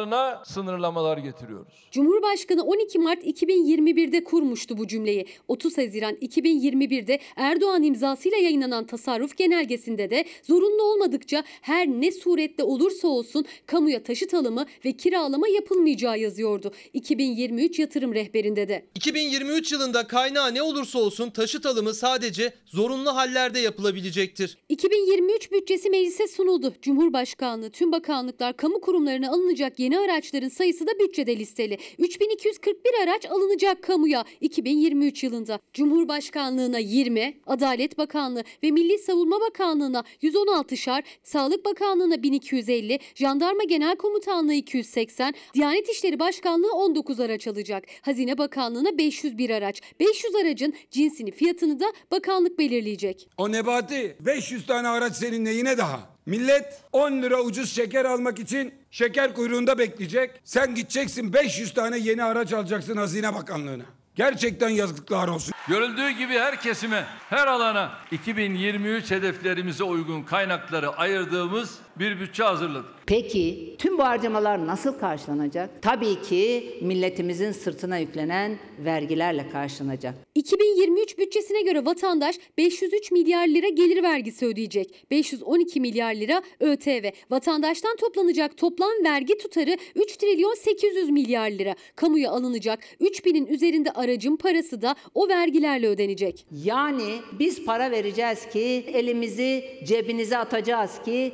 [0.00, 1.72] alanlarına sınırlamalar getiriyoruz.
[1.90, 5.26] Cumhurbaşkanı 12 Mart 2021'de kurmuştu bu cümleyi.
[5.48, 13.08] 30 Haziran 2021'de Erdoğan imzasıyla yayınlanan tasarruf genelgesinde de zorunlu olmadıkça her ne surette olursa
[13.08, 16.72] olsun kamuya taşıt alımı ve kiralama yapılmayacağı yazıyordu.
[16.92, 18.86] 2023 yatırım rehberinde de.
[18.94, 24.58] 2023 yılında kaynağı ne olursa olsun taşıt alımı sadece zorunlu hallerde yapılabilecektir.
[24.68, 26.74] 2023 bütçesi meclise sunuldu.
[26.82, 31.78] Cumhurbaşkanlığı, tüm bakanlıklar, kamu kurumlarına alınacak yeni araçların sayısı da bütçede listeli.
[31.98, 35.58] 3241 araç alınacak kamuya 2023 yılında.
[35.72, 43.96] Cumhurbaşkanlığına 20, Adalet Bakanlığı ve Milli Savunma Bakanlığına 116 şar, Sağlık Bakanlığına 1250, Jandarma Genel
[43.96, 47.84] Komutanlığı 280, Diyanet İşleri Başkanlığı 19 araç alacak.
[48.02, 49.80] Hazine Bakanlığına 501 araç.
[50.00, 53.28] 500 aracın cinsini, fiyatını da bakanlık belirleyecek.
[53.36, 56.19] O Nebati 500 tane araç senin neyine daha?
[56.26, 60.30] Millet 10 lira ucuz şeker almak için şeker kuyruğunda bekleyecek.
[60.44, 63.84] Sen gideceksin 500 tane yeni araç alacaksın Hazine Bakanlığı'na.
[64.14, 65.54] Gerçekten yazıklar olsun.
[65.68, 73.00] Görüldüğü gibi her kesime, her alana 2023 hedeflerimize uygun kaynakları ayırdığımız bir bütçe hazırladık.
[73.06, 75.82] Peki tüm bu harcamalar nasıl karşılanacak?
[75.82, 80.14] Tabii ki milletimizin sırtına yüklenen vergilerle karşılanacak.
[80.34, 85.10] 2023 bütçesine göre vatandaş 503 milyar lira gelir vergisi ödeyecek.
[85.10, 87.10] 512 milyar lira ÖTV.
[87.30, 91.74] Vatandaştan toplanacak toplam vergi tutarı 3 trilyon 800 milyar lira.
[91.96, 96.46] Kamuya alınacak 3000'in üzerinde aracın parası da o vergilerle ödenecek.
[96.64, 101.32] Yani biz para vereceğiz ki elimizi cebinize atacağız ki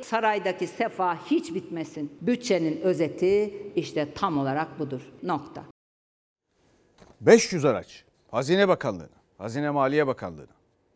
[0.57, 2.17] saraydaki sefa hiç bitmesin.
[2.21, 5.01] Bütçenin özeti işte tam olarak budur.
[5.23, 5.63] Nokta.
[7.21, 8.05] 500 araç.
[8.31, 10.55] Hazine Bakanlığı'na, Hazine Maliye Bakanlığı'na.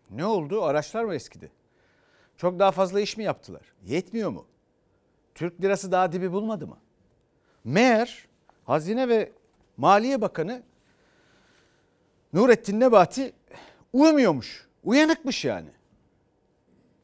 [0.09, 0.63] Ne oldu?
[0.63, 1.51] Araçlar mı eskidi?
[2.37, 3.61] Çok daha fazla iş mi yaptılar?
[3.85, 4.45] Yetmiyor mu?
[5.35, 6.77] Türk lirası daha dibi bulmadı mı?
[7.63, 8.27] Meğer
[8.65, 9.31] Hazine ve
[9.77, 10.63] Maliye Bakanı
[12.33, 13.33] Nurettin Nebati
[13.93, 14.67] uyumuyormuş.
[14.83, 15.69] Uyanıkmış yani.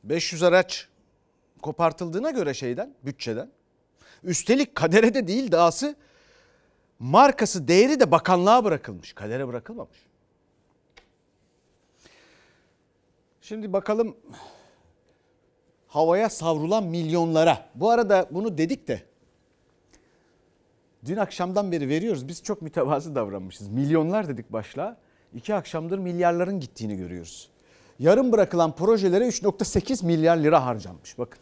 [0.03, 0.87] 500 araç
[1.61, 3.49] kopartıldığına göre şeyden, bütçeden.
[4.23, 5.95] Üstelik kadere de değil dahası
[6.99, 9.13] markası değeri de bakanlığa bırakılmış.
[9.13, 9.97] Kadere bırakılmamış.
[13.41, 14.17] Şimdi bakalım
[15.87, 17.69] havaya savrulan milyonlara.
[17.75, 19.01] Bu arada bunu dedik de
[21.05, 22.27] dün akşamdan beri veriyoruz.
[22.27, 23.67] Biz çok mütevazı davranmışız.
[23.67, 24.97] Milyonlar dedik başlığa.
[25.33, 27.49] İki akşamdır milyarların gittiğini görüyoruz.
[27.99, 31.17] Yarım bırakılan projelere 3.8 milyar lira harcanmış.
[31.17, 31.39] Bakın.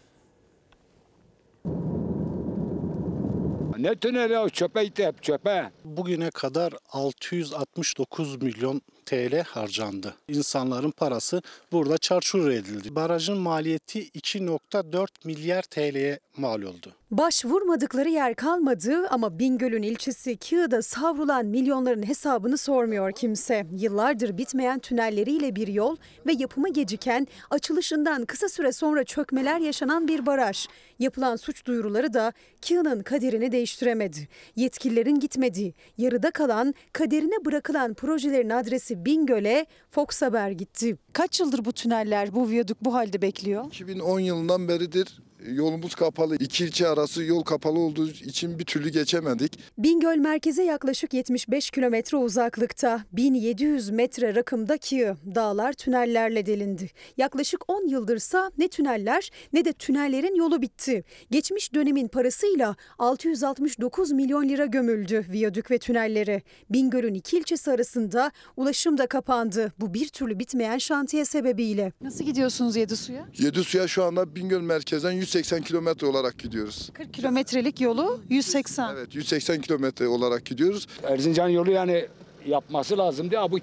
[3.85, 5.71] Ne tüneli o çöpe itti hep çöpe.
[5.83, 10.15] Bugüne kadar 669 milyon TL harcandı.
[10.27, 11.41] İnsanların parası
[11.71, 12.95] burada çarçur edildi.
[12.95, 16.93] Barajın maliyeti 2.4 milyar TL'ye mal oldu.
[17.11, 23.65] Başvurmadıkları yer kalmadı ama Bingöl'ün ilçesi Kığı'da savrulan milyonların hesabını sormuyor kimse.
[23.71, 30.25] Yıllardır bitmeyen tünelleriyle bir yol ve yapımı geciken, açılışından kısa süre sonra çökmeler yaşanan bir
[30.25, 30.67] baraj.
[30.99, 32.33] Yapılan suç duyuruları da
[32.67, 34.27] Kığı'nın kaderini değiştiremedi.
[34.55, 40.97] Yetkililerin gitmediği, yarıda kalan, kaderine bırakılan projelerin adresi Bingöl'e Fox Haber gitti.
[41.13, 43.65] Kaç yıldır bu tüneller, bu viyadük bu halde bekliyor?
[43.65, 46.36] 2010 yılından beridir Yolumuz kapalı.
[46.36, 49.60] İki ilçe arası yol kapalı olduğu için bir türlü geçemedik.
[49.77, 56.89] Bingöl merkeze yaklaşık 75 kilometre uzaklıkta 1700 metre rakımda Kıyı dağlar tünellerle delindi.
[57.17, 61.03] Yaklaşık 10 yıldırsa ne tüneller ne de tünellerin yolu bitti.
[61.32, 66.41] Geçmiş dönemin parasıyla 669 milyon lira gömüldü viyadük ve tünelleri.
[66.69, 69.74] Bingöl'ün iki ilçesi arasında ulaşım da kapandı.
[69.80, 71.91] Bu bir türlü bitmeyen şantiye sebebiyle.
[72.01, 73.28] Nasıl gidiyorsunuz Yedisu'ya?
[73.38, 76.89] Yedisu'ya şu anda Bingöl merkezden 180 kilometre olarak gidiyoruz.
[76.93, 78.93] 40 kilometrelik yolu 180.
[78.93, 80.88] Evet 180 kilometre olarak gidiyoruz.
[81.03, 82.07] Erzincan yolu yani
[82.45, 83.57] yapması lazımdı ama bu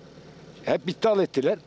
[0.64, 1.58] hep iptal ettiler.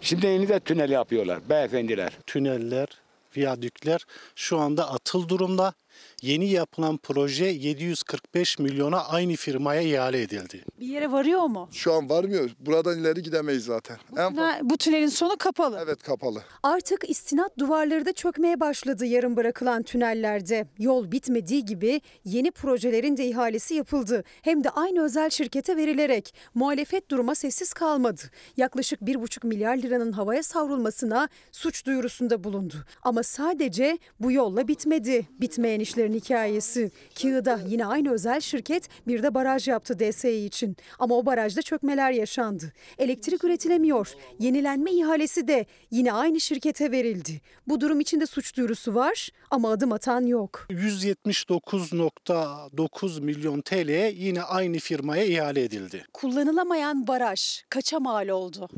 [0.00, 2.12] Şimdi yeni de tünel yapıyorlar beyefendiler.
[2.26, 2.88] Tüneller,
[3.36, 5.74] viyadükler şu anda atıl durumda.
[6.22, 10.64] Yeni yapılan proje 745 milyona aynı firmaya ihale edildi.
[10.80, 11.68] Bir yere varıyor mu?
[11.72, 12.50] Şu an varmıyor.
[12.60, 13.96] Buradan ileri gidemeyiz zaten.
[14.16, 15.80] En Tünel- bu tünelin sonu kapalı.
[15.84, 16.42] Evet kapalı.
[16.62, 20.66] Artık istinat duvarları da çökmeye başladı yarım bırakılan tünellerde.
[20.78, 24.24] Yol bitmediği gibi yeni projelerin de ihalesi yapıldı.
[24.42, 26.34] Hem de aynı özel şirkete verilerek.
[26.54, 28.22] Muhalefet duruma sessiz kalmadı.
[28.56, 32.74] Yaklaşık 1,5 milyar liranın havaya savrulmasına suç duyurusunda bulundu.
[33.02, 35.26] Ama sadece bu yolla bitmedi.
[35.40, 36.90] Bitmeyen işlerin hikayesi.
[37.22, 40.76] Kığı'da yine aynı özel şirket bir de baraj yaptı DSİ için.
[40.98, 42.72] Ama o barajda çökmeler yaşandı.
[42.98, 44.12] Elektrik üretilemiyor.
[44.38, 47.40] Yenilenme ihalesi de yine aynı şirkete verildi.
[47.66, 50.66] Bu durum içinde suç duyurusu var ama adım atan yok.
[50.70, 56.04] 179.9 milyon TL'ye yine aynı firmaya ihale edildi.
[56.12, 58.68] Kullanılamayan baraj kaça mal oldu?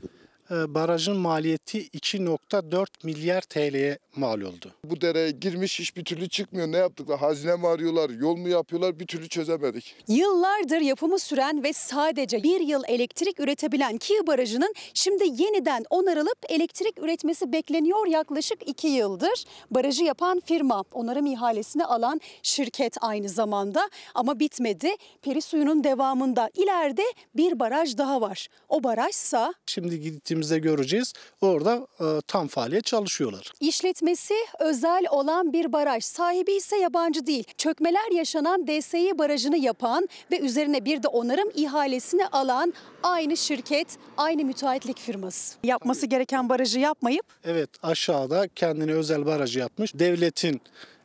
[0.51, 4.73] Ee, Barajın maliyeti 2.4 milyar TL'ye mal oldu.
[4.85, 6.67] Bu dereye girmiş hiçbir türlü çıkmıyor.
[6.67, 7.19] Ne yaptıklar?
[7.19, 8.11] Hazine mi arıyorlar?
[8.11, 9.01] Yol mu yapıyorlar?
[9.01, 9.95] Bir türlü çözemedik.
[10.09, 16.99] Yıllardır yapımı süren ve sadece bir yıl elektrik üretebilen Kiğ Barajı'nın şimdi yeniden onarılıp elektrik
[16.99, 19.45] üretmesi bekleniyor yaklaşık iki yıldır.
[19.71, 24.91] Barajı yapan firma, onarım ihalesini alan şirket aynı zamanda ama bitmedi.
[25.23, 27.05] Peri suyunun devamında ileride
[27.37, 28.49] bir baraj daha var.
[28.69, 30.01] O barajsa Şimdi
[30.35, 31.13] gittiğimizde göreceğiz.
[31.41, 33.53] Orada e, tam faaliyet çalışıyorlar.
[33.61, 36.05] İşletmesi özel olan bir baraj.
[36.05, 37.45] Sahibi ise yabancı değil.
[37.59, 44.45] Çökmeler yaşanan DSİ barajını yapan ve üzerine bir de onarım ihalesini alan aynı şirket, aynı
[44.45, 45.57] müteahhitlik firması.
[45.65, 49.95] Yapması gereken barajı yapmayıp Evet aşağıda kendine özel barajı yapmış.
[49.95, 50.61] Devletin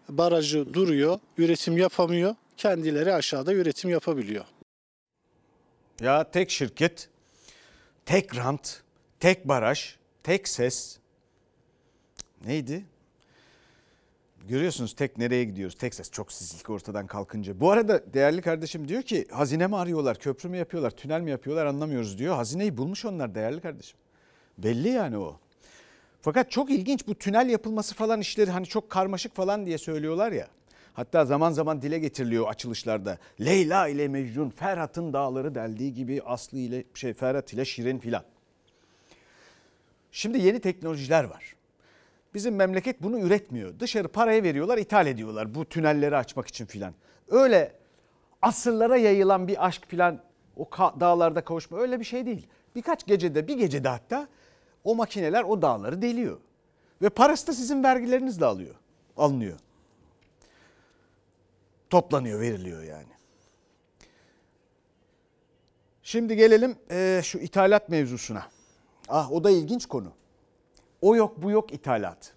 [0.09, 2.35] barajı duruyor, üretim yapamıyor.
[2.57, 4.45] Kendileri aşağıda üretim yapabiliyor.
[6.01, 7.09] Ya tek şirket,
[8.05, 8.81] tek rant,
[9.19, 10.99] tek baraj, tek ses.
[12.45, 12.85] Neydi?
[14.47, 15.75] Görüyorsunuz tek nereye gidiyoruz?
[15.75, 17.59] Tek ses çok sizlik ortadan kalkınca.
[17.59, 21.65] Bu arada değerli kardeşim diyor ki hazine mi arıyorlar, köprü mü yapıyorlar, tünel mi yapıyorlar
[21.65, 22.35] anlamıyoruz diyor.
[22.35, 23.97] Hazineyi bulmuş onlar değerli kardeşim.
[24.57, 25.39] Belli yani o.
[26.21, 30.47] Fakat çok ilginç bu tünel yapılması falan işleri hani çok karmaşık falan diye söylüyorlar ya.
[30.93, 33.17] Hatta zaman zaman dile getiriliyor açılışlarda.
[33.41, 38.23] Leyla ile Mecnun, Ferhat'ın dağları deldiği gibi Aslı ile şey Ferhat ile Şirin filan.
[40.11, 41.55] Şimdi yeni teknolojiler var.
[42.33, 43.79] Bizim memleket bunu üretmiyor.
[43.79, 46.93] Dışarı parayı veriyorlar, ithal ediyorlar bu tünelleri açmak için filan.
[47.29, 47.75] Öyle
[48.41, 50.21] asırlara yayılan bir aşk filan
[50.57, 52.47] o dağlarda kavuşma öyle bir şey değil.
[52.75, 54.27] Birkaç gecede, bir gecede hatta
[54.83, 56.37] o makineler o dağları deliyor.
[57.01, 58.75] Ve parası da sizin vergilerinizle alıyor.
[59.17, 59.59] Alınıyor.
[61.89, 63.07] Toplanıyor, veriliyor yani.
[66.03, 68.47] Şimdi gelelim eee, şu ithalat mevzusuna.
[69.09, 70.11] Ah o da ilginç konu.
[71.01, 72.33] O yok bu yok ithalat.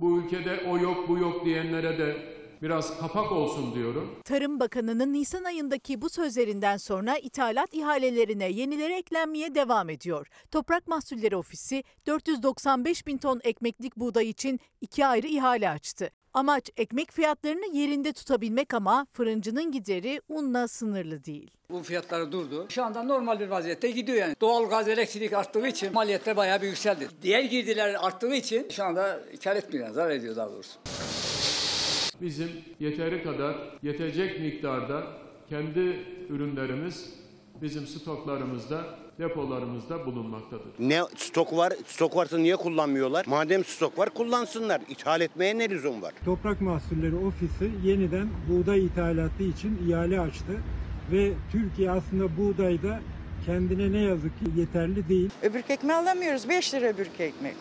[0.00, 4.18] Bu ülkede o yok bu yok diyenlere de biraz kapak olsun diyorum.
[4.24, 10.26] Tarım Bakanı'nın Nisan ayındaki bu sözlerinden sonra ithalat ihalelerine yenileri eklenmeye devam ediyor.
[10.50, 16.10] Toprak Mahsulleri Ofisi 495 bin ton ekmeklik buğday için iki ayrı ihale açtı.
[16.38, 21.50] Amaç ekmek fiyatlarını yerinde tutabilmek ama fırıncının gideri unla sınırlı değil.
[21.70, 22.66] Bu fiyatları durdu.
[22.68, 24.34] Şu anda normal bir vaziyette gidiyor yani.
[24.40, 27.08] Doğal gaz, elektrik arttığı için maliyetler bayağı bir yükseldi.
[27.22, 30.78] Diğer girdiler arttığı için şu anda kar etmiyor, zarar ediyor daha doğrusu.
[32.20, 35.06] Bizim yeteri kadar yetecek miktarda
[35.48, 35.80] kendi
[36.28, 37.14] ürünlerimiz
[37.62, 38.84] bizim stoklarımızda,
[39.18, 40.66] depolarımızda bulunmaktadır.
[40.78, 41.72] Ne stok var?
[41.86, 43.26] Stok varsa niye kullanmıyorlar?
[43.26, 44.80] Madem stok var kullansınlar.
[44.88, 46.12] İthal etmeye ne lüzum var?
[46.24, 50.62] Toprak Mahsulleri Ofisi yeniden buğday ithalatı için ihale açtı
[51.12, 53.00] ve Türkiye aslında buğdayda
[53.46, 55.30] kendine ne yazık ki yeterli değil.
[55.42, 56.48] Öbürk ekmeği alamıyoruz.
[56.48, 57.54] 5 lira öbürk ekmek.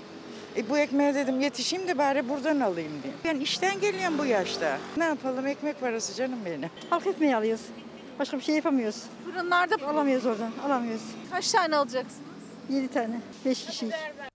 [0.57, 3.13] E bu ekmeğe dedim yetişeyim de bari buradan alayım diye.
[3.25, 4.77] Ben işten geliyorum bu yaşta.
[4.97, 6.69] Ne yapalım ekmek parası canım benim.
[6.89, 7.65] Halk ekmeği alıyoruz.
[8.20, 9.03] Başka bir şey yapamıyoruz.
[9.26, 11.01] Fırınlarda Alamıyoruz oradan, alamıyoruz.
[11.32, 12.28] kaç tane alacaksınız?
[12.70, 13.89] 7 tane, 5 kişi.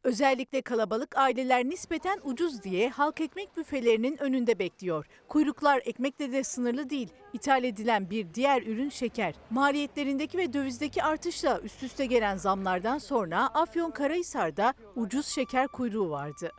[0.05, 5.07] Özellikle kalabalık aileler nispeten ucuz diye halk ekmek büfelerinin önünde bekliyor.
[5.29, 7.09] Kuyruklar ekmekle de sınırlı değil.
[7.33, 9.35] İthal edilen bir diğer ürün şeker.
[9.51, 16.53] Maliyetlerindeki ve dövizdeki artışla üst üste gelen zamlardan sonra Afyonkarahisar'da ucuz şeker kuyruğu vardı.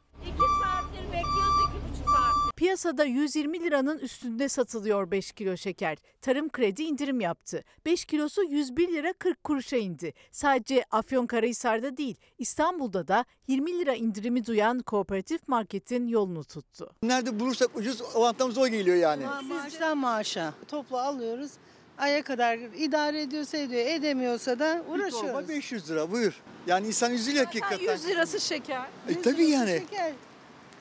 [2.63, 5.97] Piyasada 120 liranın üstünde satılıyor 5 kilo şeker.
[6.21, 7.63] Tarım Kredi indirim yaptı.
[7.85, 10.13] 5 kilosu 101 lira 40 kuruşa indi.
[10.31, 16.91] Sadece Afyonkarahisar'da değil İstanbul'da da 20 lira indirimi duyan kooperatif marketin yolunu tuttu.
[17.03, 19.25] Nerede bulursak ucuz avantamız o geliyor yani.
[19.49, 21.51] Maaştan maaşa toplu alıyoruz.
[21.97, 25.49] Aya kadar idare ediyorsa ediyor, edemiyorsa da Bir torba uğraşıyoruz.
[25.49, 26.41] 500 lira buyur.
[26.67, 27.93] Yani insan üzülüyor hakikaten.
[27.93, 28.81] 100 lirası şeker.
[29.09, 29.83] E, tabii yani.
[29.89, 30.13] Şeker.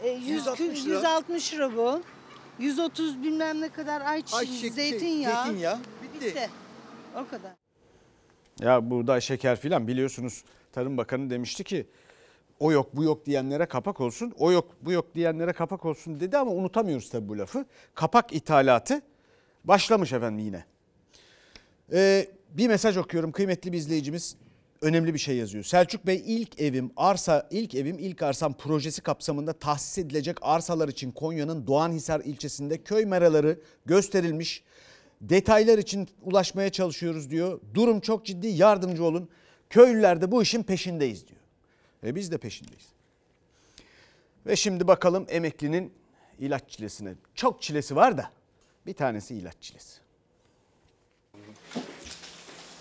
[0.02, 0.94] E, 100, 160 lira.
[0.94, 2.02] 160 lira bu.
[2.58, 5.44] 130 bilmem ne kadar ayçiçeği, Ayçiçek, şey, zeytinyağı.
[5.44, 5.78] zeytinyağı.
[6.02, 6.26] Bitti.
[6.26, 6.50] Bitti.
[7.14, 7.52] O kadar.
[8.60, 11.86] Ya buğday, şeker filan biliyorsunuz Tarım Bakanı demişti ki
[12.58, 14.34] o yok bu yok diyenlere kapak olsun.
[14.38, 17.64] O yok bu yok diyenlere kapak olsun dedi ama unutamıyoruz tabii bu lafı.
[17.94, 19.02] Kapak ithalatı
[19.64, 20.64] başlamış efendim yine.
[21.92, 24.36] Ee, bir mesaj okuyorum kıymetli bir izleyicimiz
[24.82, 25.64] önemli bir şey yazıyor.
[25.64, 31.10] Selçuk Bey ilk evim arsa ilk evim ilk arsam projesi kapsamında tahsis edilecek arsalar için
[31.10, 34.62] Konya'nın Doğanhisar ilçesinde köy meraları gösterilmiş.
[35.20, 37.60] Detaylar için ulaşmaya çalışıyoruz diyor.
[37.74, 39.28] Durum çok ciddi yardımcı olun.
[39.70, 41.40] Köylüler de bu işin peşindeyiz diyor.
[42.04, 42.86] Ve biz de peşindeyiz.
[44.46, 45.92] Ve şimdi bakalım emeklinin
[46.38, 47.14] ilaç çilesine.
[47.34, 48.30] Çok çilesi var da
[48.86, 50.01] bir tanesi ilaç çilesi.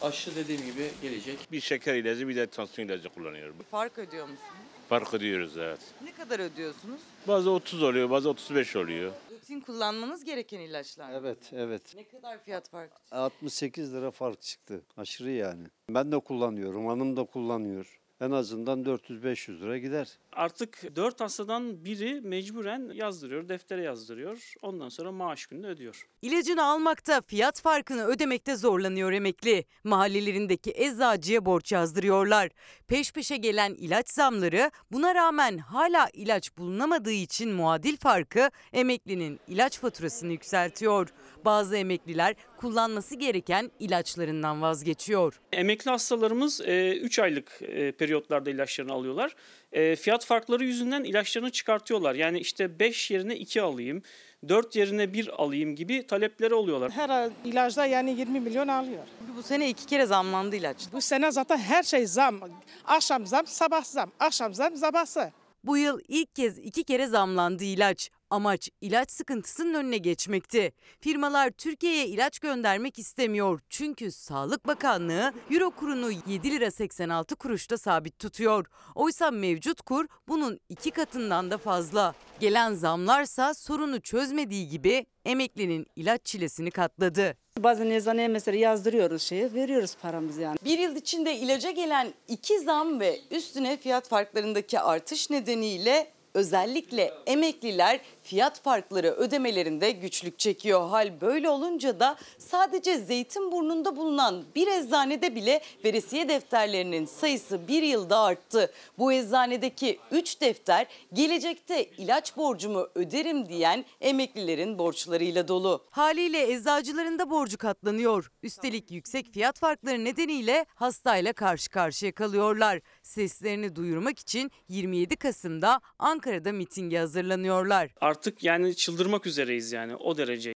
[0.02, 1.38] Aşı dediğim gibi gelecek.
[1.52, 3.56] Bir şeker ilacı bir de tansiyon ilacı kullanıyorum.
[3.72, 4.50] Fark ödüyor musunuz?
[4.90, 5.80] Fark ediyoruz evet.
[6.04, 7.02] Ne kadar ödüyorsunuz?
[7.28, 9.12] Bazı 30 oluyor bazı 35 oluyor.
[9.32, 11.12] Rutin kullanmanız gereken ilaçlar.
[11.14, 11.82] Evet, evet.
[11.96, 12.96] Ne kadar fiyat farkı?
[13.12, 14.82] 68 lira fark çıktı.
[14.98, 15.68] Aşırı yani.
[15.90, 18.01] Ben de kullanıyorum, hanım da kullanıyor.
[18.22, 20.18] En azından 400-500 lira gider.
[20.34, 24.54] Artık 4 hastadan biri mecburen yazdırıyor, deftere yazdırıyor.
[24.62, 26.08] Ondan sonra maaş gününü ödüyor.
[26.22, 29.66] İlacını almakta, fiyat farkını ödemekte zorlanıyor emekli.
[29.84, 32.50] Mahallelerindeki eczacıya borç yazdırıyorlar.
[32.88, 39.80] Peş peşe gelen ilaç zamları buna rağmen hala ilaç bulunamadığı için muadil farkı emeklinin ilaç
[39.80, 41.10] faturasını yükseltiyor.
[41.46, 45.40] Bazı emekliler kullanması gereken ilaçlarından vazgeçiyor.
[45.52, 49.36] Emekli hastalarımız 3 aylık e, periyotlarda ilaçlarını alıyorlar.
[49.72, 52.16] E, Fiyat farkları yüzünden ilaçlarını çıkartıyorlar.
[52.16, 54.04] Yani işte 5 yerine 2 alayım,
[54.48, 56.92] 4 yerine 1 alayım gibi talepleri oluyorlar.
[56.92, 59.04] Her ay ilacda yani 20 milyon alıyor.
[59.38, 60.78] Bu sene iki kere zamlandı ilaç.
[60.94, 62.40] Bu sene zaten her şey zam.
[62.86, 64.12] Akşam zam, sabah zam.
[64.20, 65.32] Akşam zam, sabahsı.
[65.64, 68.10] Bu yıl ilk kez iki kere zamlandı ilaç.
[68.32, 70.74] Amaç ilaç sıkıntısının önüne geçmekti.
[71.00, 73.60] Firmalar Türkiye'ye ilaç göndermek istemiyor.
[73.70, 78.66] Çünkü Sağlık Bakanlığı Euro kurunu 7 lira 86 kuruşta sabit tutuyor.
[78.96, 82.14] Oysa mevcut kur bunun iki katından da fazla.
[82.40, 87.38] Gelen zamlarsa sorunu çözmediği gibi emeklinin ilaç çilesini katladı.
[87.60, 90.58] Bazen eczaneye mesela yazdırıyoruz şeyi, veriyoruz paramızı yani.
[90.66, 98.00] Bir yıl içinde ilaca gelen iki zam ve üstüne fiyat farklarındaki artış nedeniyle özellikle emekliler
[98.32, 100.90] fiyat farkları ödemelerinde güçlük çekiyor.
[100.90, 108.20] Hal böyle olunca da sadece Zeytinburnu'nda bulunan bir eczanede bile veresiye defterlerinin sayısı bir yılda
[108.20, 108.74] arttı.
[108.98, 115.84] Bu eczanedeki 3 defter gelecekte ilaç borcumu öderim diyen emeklilerin borçlarıyla dolu.
[115.90, 118.32] Haliyle eczacıların da borcu katlanıyor.
[118.44, 122.80] Üstelik yüksek fiyat farkları nedeniyle hastayla karşı karşıya kalıyorlar.
[123.04, 127.90] Seslerini duyurmak için 27 Kasım'da Ankara'da mitinge hazırlanıyorlar.
[128.02, 130.54] Artık yani çıldırmak üzereyiz yani o derece.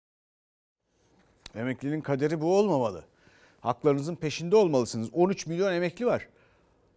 [1.56, 3.04] Emeklinin kaderi bu olmamalı.
[3.62, 5.10] Haklarınızın peşinde olmalısınız.
[5.14, 6.28] 13 milyon emekli var.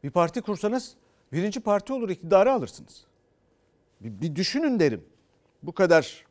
[0.05, 0.95] Bir parti kursanız
[1.33, 3.05] birinci parti olur iktidarı alırsınız.
[4.01, 5.05] Bir, bir düşünün derim.
[5.63, 6.25] Bu kadar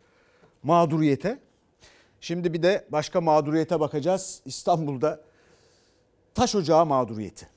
[0.64, 1.40] mağduriyete.
[2.22, 4.42] Şimdi bir de başka mağduriyete bakacağız.
[4.46, 5.22] İstanbul'da
[6.34, 7.48] taş ocağı mağduriyeti.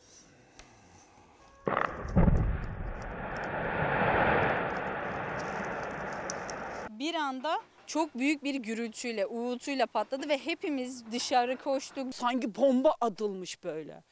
[7.10, 12.14] Bir anda çok büyük bir gürültüyle, uğultuyla patladı ve hepimiz dışarı koştuk.
[12.14, 14.02] Sanki bomba atılmış böyle.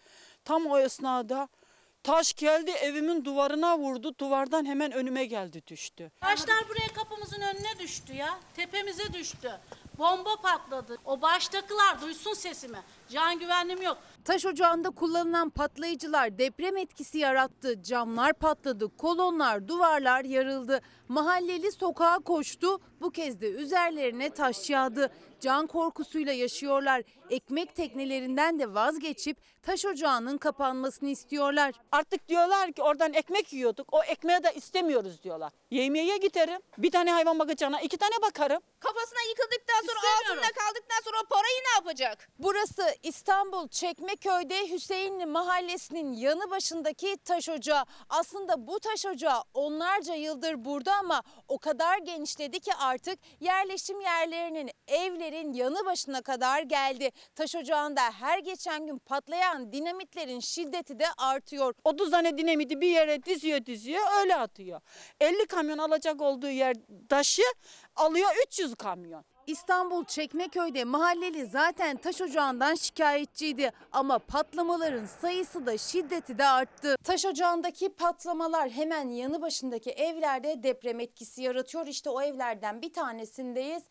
[0.44, 1.48] Tam o esnada
[2.02, 4.14] taş geldi evimin duvarına vurdu.
[4.18, 6.10] Duvardan hemen önüme geldi düştü.
[6.20, 8.38] Taşlar buraya kapımızın önüne düştü ya.
[8.56, 9.60] Tepemize düştü.
[9.98, 10.96] Bomba patladı.
[11.04, 12.78] O baştakiler duysun sesimi.
[13.08, 13.98] Can güvenliğim yok.
[14.28, 17.82] Taş ocağında kullanılan patlayıcılar deprem etkisi yarattı.
[17.82, 20.80] Camlar patladı, kolonlar, duvarlar yarıldı.
[21.08, 22.80] Mahalleli sokağa koştu.
[23.00, 25.12] Bu kez de üzerlerine taş yağdı.
[25.40, 27.02] Can korkusuyla yaşıyorlar.
[27.30, 31.74] Ekmek teknelerinden de vazgeçip taş ocağının kapanmasını istiyorlar.
[31.92, 33.88] Artık diyorlar ki oradan ekmek yiyorduk.
[33.92, 35.52] O ekmeği de istemiyoruz diyorlar.
[35.70, 36.60] Yemeğe giderim.
[36.78, 38.62] Bir tane hayvan bakacağına iki tane bakarım.
[38.80, 42.28] Kafasına yıkıldıktan sonra altında kaldıktan sonra o parayı ne yapacak?
[42.38, 43.68] Burası İstanbul
[44.20, 47.84] Çekmeköy'de Hüseyinli Mahallesi'nin yanı başındaki taş ocağı.
[48.08, 54.70] Aslında bu taş ocağı onlarca yıldır burada ama o kadar genişledi ki artık yerleşim yerlerinin
[54.88, 57.10] evlerin yanı başına kadar geldi.
[57.34, 61.74] Taş ocağında her geçen gün patlayan dinamitlerin şiddeti de artıyor.
[61.84, 64.80] 30 tane dinamiti bir yere diziyor diziyor öyle atıyor.
[65.20, 66.76] 50 kamyon alacak olduğu yer
[67.08, 67.42] taşı
[67.96, 69.24] alıyor 300 kamyon.
[69.48, 76.96] İstanbul Çekmeköy'de mahalleli zaten taş ocağından şikayetçiydi ama patlamaların sayısı da şiddeti de arttı.
[77.04, 81.86] Taş ocağındaki patlamalar hemen yanı başındaki evlerde deprem etkisi yaratıyor.
[81.86, 83.82] İşte o evlerden bir tanesindeyiz.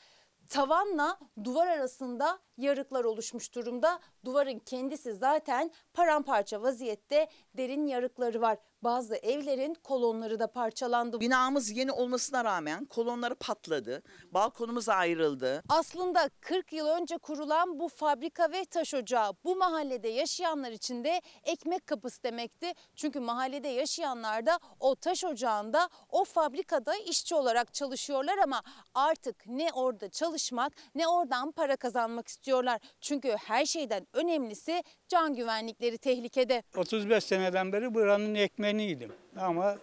[0.50, 4.00] Tavanla duvar arasında yarıklar oluşmuş durumda.
[4.26, 7.28] Duvarın kendisi zaten paramparça vaziyette
[7.58, 8.58] derin yarıkları var.
[8.84, 11.20] Bazı evlerin kolonları da parçalandı.
[11.20, 14.04] Binamız yeni olmasına rağmen kolonları patladı.
[14.32, 15.64] Balkonumuz ayrıldı.
[15.70, 21.22] Aslında 40 yıl önce kurulan bu fabrika ve taş ocağı bu mahallede yaşayanlar için de
[21.44, 22.74] ekmek kapısı demekti.
[22.96, 28.62] Çünkü mahallede yaşayanlar da o taş ocağında o fabrikada işçi olarak çalışıyorlar ama
[28.94, 32.80] artık ne orada çalışmak ne oradan para kazanmak istiyorlar.
[33.02, 36.64] Çünkü her şeyden önemlisi can güvenlikleri tehlikede.
[36.78, 39.78] 35 seneden beri buranın ekmeğini yedim ama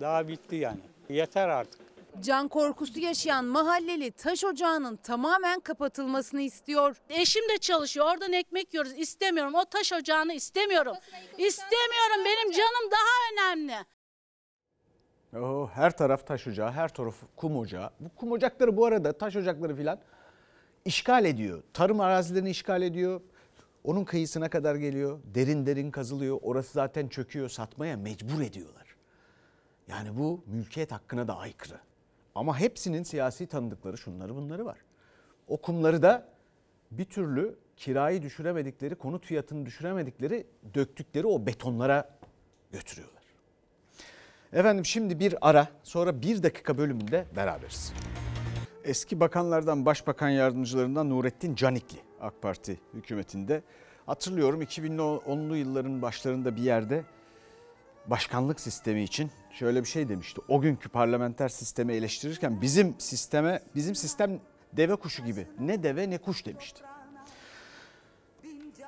[0.00, 0.80] daha bitti yani.
[1.08, 1.80] Yeter artık.
[2.20, 6.96] Can korkusu yaşayan mahalleli taş ocağının tamamen kapatılmasını istiyor.
[7.08, 8.06] Eşim de çalışıyor.
[8.06, 8.92] Oradan ekmek yiyoruz.
[8.96, 9.54] İstemiyorum.
[9.54, 10.96] O taş ocağını istemiyorum.
[11.38, 12.24] İstemiyorum.
[12.24, 13.74] Benim canım daha önemli.
[15.36, 17.90] Oh, her taraf taş ocağı, her taraf kum ocağı.
[18.00, 19.98] Bu kum ocakları bu arada taş ocakları filan
[20.84, 21.62] işgal ediyor.
[21.72, 23.20] Tarım arazilerini işgal ediyor.
[23.84, 25.18] Onun kıyısına kadar geliyor.
[25.34, 26.38] Derin derin kazılıyor.
[26.42, 27.48] Orası zaten çöküyor.
[27.48, 28.96] Satmaya mecbur ediyorlar.
[29.88, 31.80] Yani bu mülkiyet hakkına da aykırı.
[32.34, 34.78] Ama hepsinin siyasi tanıdıkları şunları bunları var.
[35.48, 36.28] O kumları da
[36.90, 42.18] bir türlü kirayı düşüremedikleri, konut fiyatını düşüremedikleri, döktükleri o betonlara
[42.72, 43.22] götürüyorlar.
[44.52, 47.92] Efendim şimdi bir ara sonra bir dakika bölümünde beraberiz.
[48.84, 53.62] Eski bakanlardan başbakan yardımcılarından Nurettin Canikli AK Parti hükümetinde.
[54.06, 57.04] Hatırlıyorum 2010'lu yılların başlarında bir yerde
[58.06, 60.40] başkanlık sistemi için şöyle bir şey demişti.
[60.48, 64.40] O günkü parlamenter sistemi eleştirirken bizim sisteme bizim sistem
[64.72, 65.46] deve kuşu gibi.
[65.60, 66.82] Ne deve ne kuş demişti.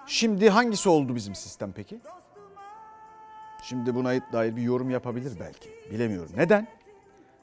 [0.07, 2.01] Şimdi hangisi oldu bizim sistem peki?
[3.63, 5.71] Şimdi buna dair bir yorum yapabilir belki.
[5.91, 6.33] Bilemiyorum.
[6.37, 6.69] Neden?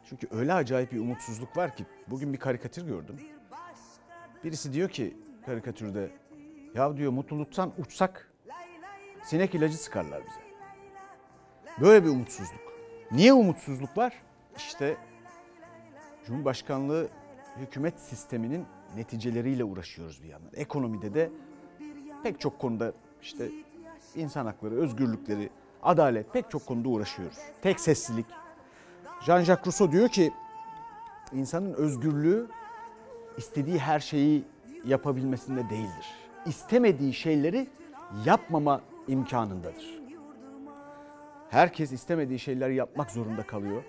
[0.09, 3.15] Çünkü öyle acayip bir umutsuzluk var ki bugün bir karikatür gördüm.
[4.43, 6.11] Birisi diyor ki karikatürde
[6.75, 8.31] ya diyor mutluluktan uçsak
[9.23, 10.39] sinek ilacı sıkarlar bize.
[11.81, 12.61] Böyle bir umutsuzluk.
[13.11, 14.13] Niye umutsuzluk var?
[14.57, 14.97] İşte
[16.25, 17.07] Cumhurbaşkanlığı
[17.57, 20.51] hükümet sisteminin neticeleriyle uğraşıyoruz bir yandan.
[20.53, 21.31] Ekonomide de
[22.23, 23.49] pek çok konuda işte
[24.15, 25.49] insan hakları, özgürlükleri,
[25.83, 27.37] adalet pek çok konuda uğraşıyoruz.
[27.61, 28.25] Tek seslilik.
[29.21, 30.33] Jean-Jacques Rousseau diyor ki
[31.33, 32.47] insanın özgürlüğü
[33.37, 34.43] istediği her şeyi
[34.85, 36.07] yapabilmesinde değildir.
[36.45, 37.67] İstemediği şeyleri
[38.25, 39.99] yapmama imkanındadır.
[41.49, 43.83] Herkes istemediği şeyleri yapmak zorunda kalıyor.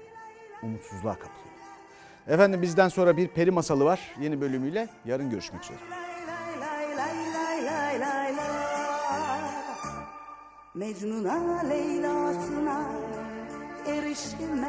[0.62, 1.50] Umutsuzluğa kapılıyor.
[2.28, 4.88] Efendim bizden sonra bir peri masalı var yeni bölümüyle.
[5.04, 5.78] Yarın görüşmek üzere.
[10.74, 12.86] Mecnun'a Leyla'sına
[13.86, 14.50] erişilmez